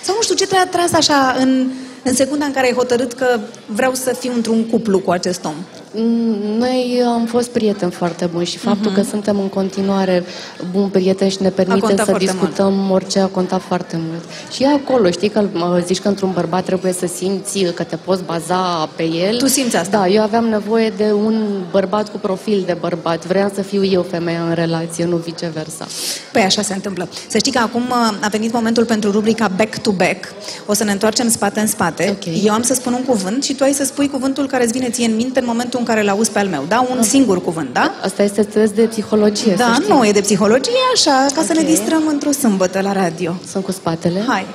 [0.01, 1.67] Sau nu știu, ce te-a tras așa în,
[2.03, 5.53] în secunda în care ai hotărât că vreau să fiu într-un cuplu cu acest om?
[5.97, 10.23] Mm, Noi am fost prieteni foarte buni și faptul că suntem în continuare
[10.71, 14.23] buni prieteni și ne permite contat să foarte discutăm orice a contat foarte mult.
[14.51, 17.95] Și e acolo, știi că mă, zici că într-un bărbat trebuie să simți că te
[17.95, 19.37] poți baza pe el.
[19.37, 19.97] Tu simți asta?
[19.97, 23.25] Da, eu aveam nevoie de un bărbat cu profil de bărbat.
[23.25, 25.87] Vreau să fiu eu femeia în relație, nu viceversa.
[26.31, 27.09] Păi așa se întâmplă.
[27.27, 30.33] Să știi că acum uh, a venit momentul pentru rubrica Back to Back.
[30.65, 32.09] O să ne întoarcem spate în spate.
[32.09, 32.43] Ok.
[32.43, 34.89] Eu am să spun un cuvânt și tu ai să spui cuvântul care îți vine
[34.89, 36.87] ție în minte în momentul în în care l-auzi pe al meu, da?
[36.95, 37.91] Un singur cuvânt, da?
[38.03, 39.93] Asta este test de psihologie, Da, să știi.
[39.93, 41.65] nu e de psihologie, e așa, ca să ne Ok.
[41.65, 43.35] distrăm într-o sâmbătă la radio.
[43.51, 44.23] Sunt cu spatele.
[44.27, 44.45] Hai.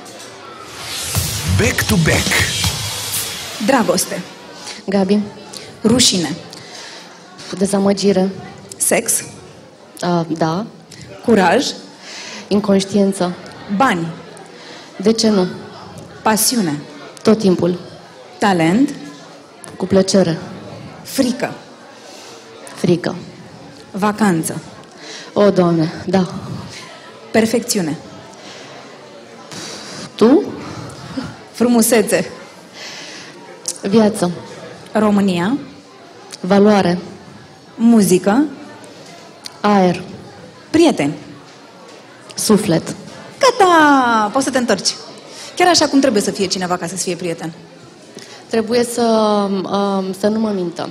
[1.57, 2.27] Back to back.
[3.65, 4.21] Dragoste,
[4.85, 5.19] Gabi,
[5.83, 6.35] rușine,
[7.57, 8.29] dezamăgire.
[8.77, 9.11] sex,
[10.03, 10.65] Uh, da.
[11.25, 11.65] curaj,
[12.47, 13.33] Inconștiență.
[13.77, 14.07] bani,
[14.97, 15.47] De ce nu?
[16.21, 16.79] pasiune,
[17.23, 17.79] Tot timpul.
[18.39, 18.89] talent,
[19.77, 20.37] Cu plăcere.
[21.11, 21.53] Frică,
[22.75, 23.15] Frică.
[23.91, 24.61] vacanță,
[25.33, 26.33] O, Doamne, da.
[27.31, 27.97] perfecțiune,
[30.15, 30.43] Tu?
[31.51, 32.31] frumusețe,
[33.81, 34.31] Viață.
[34.91, 35.57] România,
[36.39, 36.97] Valoare.
[37.75, 38.45] muzică,
[39.61, 40.01] Aer.
[40.69, 41.13] prieteni.
[42.35, 42.95] Suflet.
[43.39, 44.29] Gata!
[44.33, 44.95] Poți să te întorci.
[45.55, 47.51] Chiar așa cum trebuie să fie cineva ca să-ți fie prieten.
[48.51, 49.01] Trebuie să,
[49.51, 50.89] um, să nu mă mintă.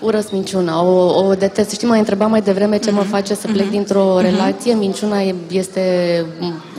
[0.00, 1.70] Urăsc minciuna, o, o detest.
[1.70, 2.98] Știi, m-ai întrebat mai devreme ce Mhm.
[2.98, 4.74] mă face să plec dintr-o relație.
[4.74, 6.24] Minciuna e- este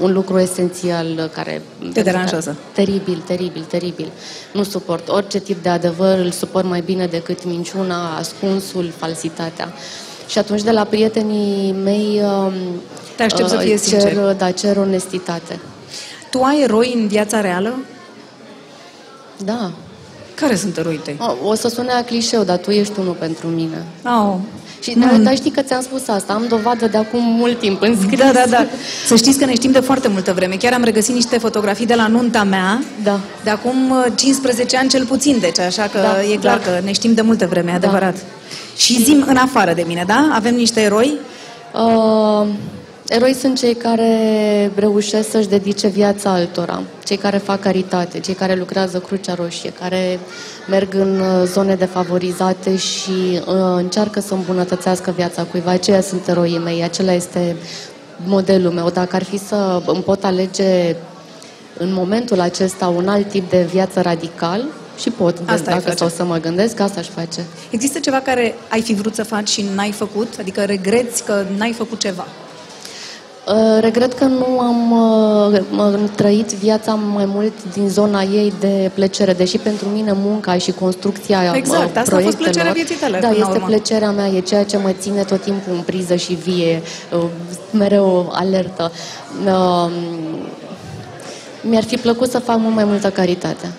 [0.01, 1.61] un lucru esențial care...
[1.93, 2.55] Te deranjează.
[2.74, 4.11] Teribil, teribil, teribil.
[4.53, 9.74] Nu suport orice tip de adevăr, îl suport mai bine decât minciuna, ascunsul, falsitatea.
[10.28, 12.53] Și atunci de la prietenii mei um,
[13.15, 14.13] Te aștept să uh, fie cer, sincer.
[14.38, 15.59] Da, cer onestitate.
[16.32, 17.74] Tu ai eroi în viața reală?
[19.45, 19.72] Da.
[20.41, 21.17] Care sunt eroii tăi?
[21.19, 23.83] O, o să sune a clișeu, dar tu ești unul pentru mine.
[24.05, 24.35] Oh.
[24.81, 27.97] Și da, dar știi că ți-am spus asta, am dovadă de acum mult timp în
[28.01, 28.19] scris.
[28.19, 28.65] Da, da, da.
[29.05, 30.55] Să știți că ne știm de foarte multă vreme.
[30.55, 33.19] Chiar am regăsit niște fotografii de la nunta mea, Da.
[33.43, 36.63] de acum uh, 15 ani cel puțin, deci așa că Da, e clar da.
[36.63, 38.15] că ne știm de multă vreme, e adevărat.
[38.77, 40.29] Și zim în afară de mine, da?
[40.33, 41.13] Avem niște eroi?
[41.73, 42.47] Uh,
[43.12, 48.55] eroi sunt cei care reușesc să-și dedice viața altora, cei care fac caritate, cei care
[48.55, 50.20] lucrează Crucea Roșie, care
[50.70, 55.72] merg în uh, zone defavorizate și uh, încearcă să îmbunătățească viața cuiva.
[55.72, 57.55] Aceia sunt eroii mei, acela este
[58.26, 58.89] modelul meu.
[58.89, 60.95] Dacă ar fi să îmi pot alege
[61.78, 64.66] în momentul acesta un alt tip de viață radical,
[64.99, 65.95] și pot, de, Asta ai dacă face.
[65.95, 67.45] stau să mă gândesc, asta aș face.
[67.70, 70.34] Există ceva care ai fi vrut să faci și n-ai făcut?
[70.39, 72.28] Adică regreți că n-ai făcut ceva?
[73.47, 78.91] Uh, Regret că nu am uh, m- trăit viața mai mult din zona ei de
[78.93, 82.95] plăcere, deși pentru mine munca și construcția Exact, uh, asta a fost proiectelor, plăcerea vieții
[82.95, 83.67] tale, Da, până la este urmă.
[83.67, 86.81] plăcerea mea, e ceea ce mă ține tot timpul în priză și vie,
[87.15, 87.23] uh,
[87.71, 88.91] mereu alertă.
[89.45, 89.91] Uh,
[91.61, 93.71] Mi-ar fi plăcut să fac mult mai multă caritate.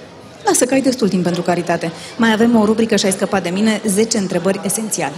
[0.44, 1.92] Lasă că ai destul timp pentru caritate.
[2.16, 5.14] Mai avem o rubrică și ai scăpat de mine, 10 întrebări esențiale.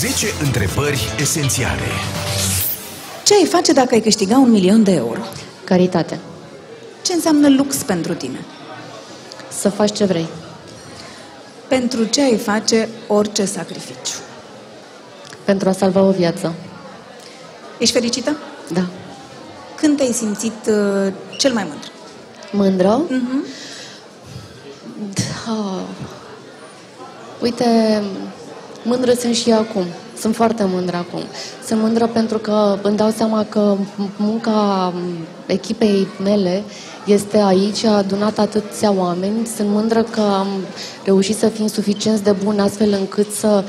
[0.00, 1.82] 10 întrebări esențiale.
[3.28, 5.20] Ce ai face dacă ai câștiga un milion de euro?
[5.64, 6.18] Caritate.
[7.02, 8.44] Ce înseamnă lux pentru tine?
[9.48, 10.28] Să faci ce vrei.
[11.68, 14.18] Pentru ce ai face orice sacrificiu?
[15.44, 16.54] Pentru a salva o viață.
[17.78, 18.36] Ești fericită?
[18.72, 18.86] Da.
[19.76, 21.90] Când te-ai simțit uh, cel mai mândră?
[22.52, 23.02] Mândră?
[23.08, 23.44] Mhm.
[25.14, 25.84] Da.
[27.40, 28.02] Uite,
[28.84, 29.86] mândră sunt și acum.
[30.20, 31.20] Sunt foarte mândră acum.
[31.66, 33.76] Sunt mândră pentru că îmi dau seama că
[34.16, 34.92] munca
[35.46, 36.62] echipei mele
[37.06, 39.46] este aici, a adunat atâția oameni.
[39.56, 40.46] Sunt mândră că am
[41.04, 43.64] reușit să fim suficient de buni astfel încât să um,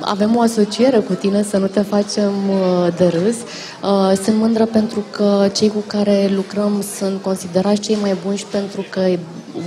[0.00, 3.36] avem o asociere cu tine, să nu te facem uh, de râs.
[3.36, 8.44] Uh, Sunt mândră pentru că cei cu care lucrăm sunt considerați cei mai buni și
[8.44, 9.00] pentru că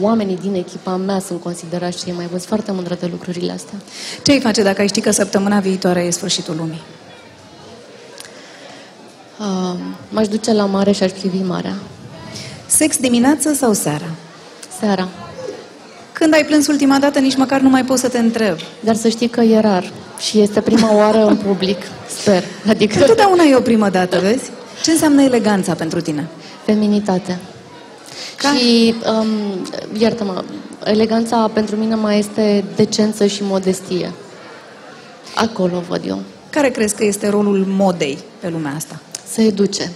[0.02, 2.40] oamenii din echipa mea sunt considerați cei mai buni.
[2.40, 3.78] Sunt foarte mândră de lucrurile astea.
[4.24, 6.82] Ce ai face dacă ai ști că săptămâna viitoare e sfârșitul lumii?
[9.40, 9.80] Uh,
[10.10, 11.76] M-aș duce la mare și aș privi marea.
[12.66, 14.10] Sex dimineață sau seara?
[14.80, 15.08] Seara.
[16.20, 18.58] Când ai plâns ultima dată, nici măcar nu mai pot să te întreb.
[18.80, 21.78] Dar să știi că e rar și este prima oară în public,
[22.20, 22.44] sper.
[22.68, 24.50] Adică Întotdeauna e o primă dată, vezi?
[24.84, 26.28] Ce înseamnă eleganța pentru tine?
[26.66, 27.40] feminitate.
[28.38, 29.28] Ca- Și, um,
[29.98, 30.44] iartă-mă,
[30.84, 34.12] eleganța pentru mine mai este decență și modestie.
[35.36, 36.22] Acolo văd eu.
[36.50, 39.00] Care crezi că este rolul modei pe lumea asta?
[39.32, 39.92] Să educe.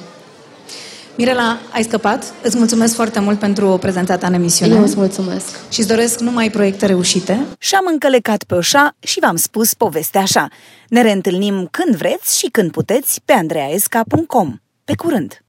[1.20, 2.34] Mirela, ai scăpat?
[2.44, 4.76] Îți mulțumesc foarte mult pentru prezența ta în emisiune.
[4.76, 5.72] Eu îți mulțumesc.
[5.72, 7.46] Și îți doresc numai proiecte reușite.
[7.58, 10.48] Și-am încălecat pe oșa și v-am spus povestea așa.
[10.88, 14.54] Ne reîntâlnim când vreți și când puteți pe andreaesca.com.
[14.84, 15.44] Pe curând!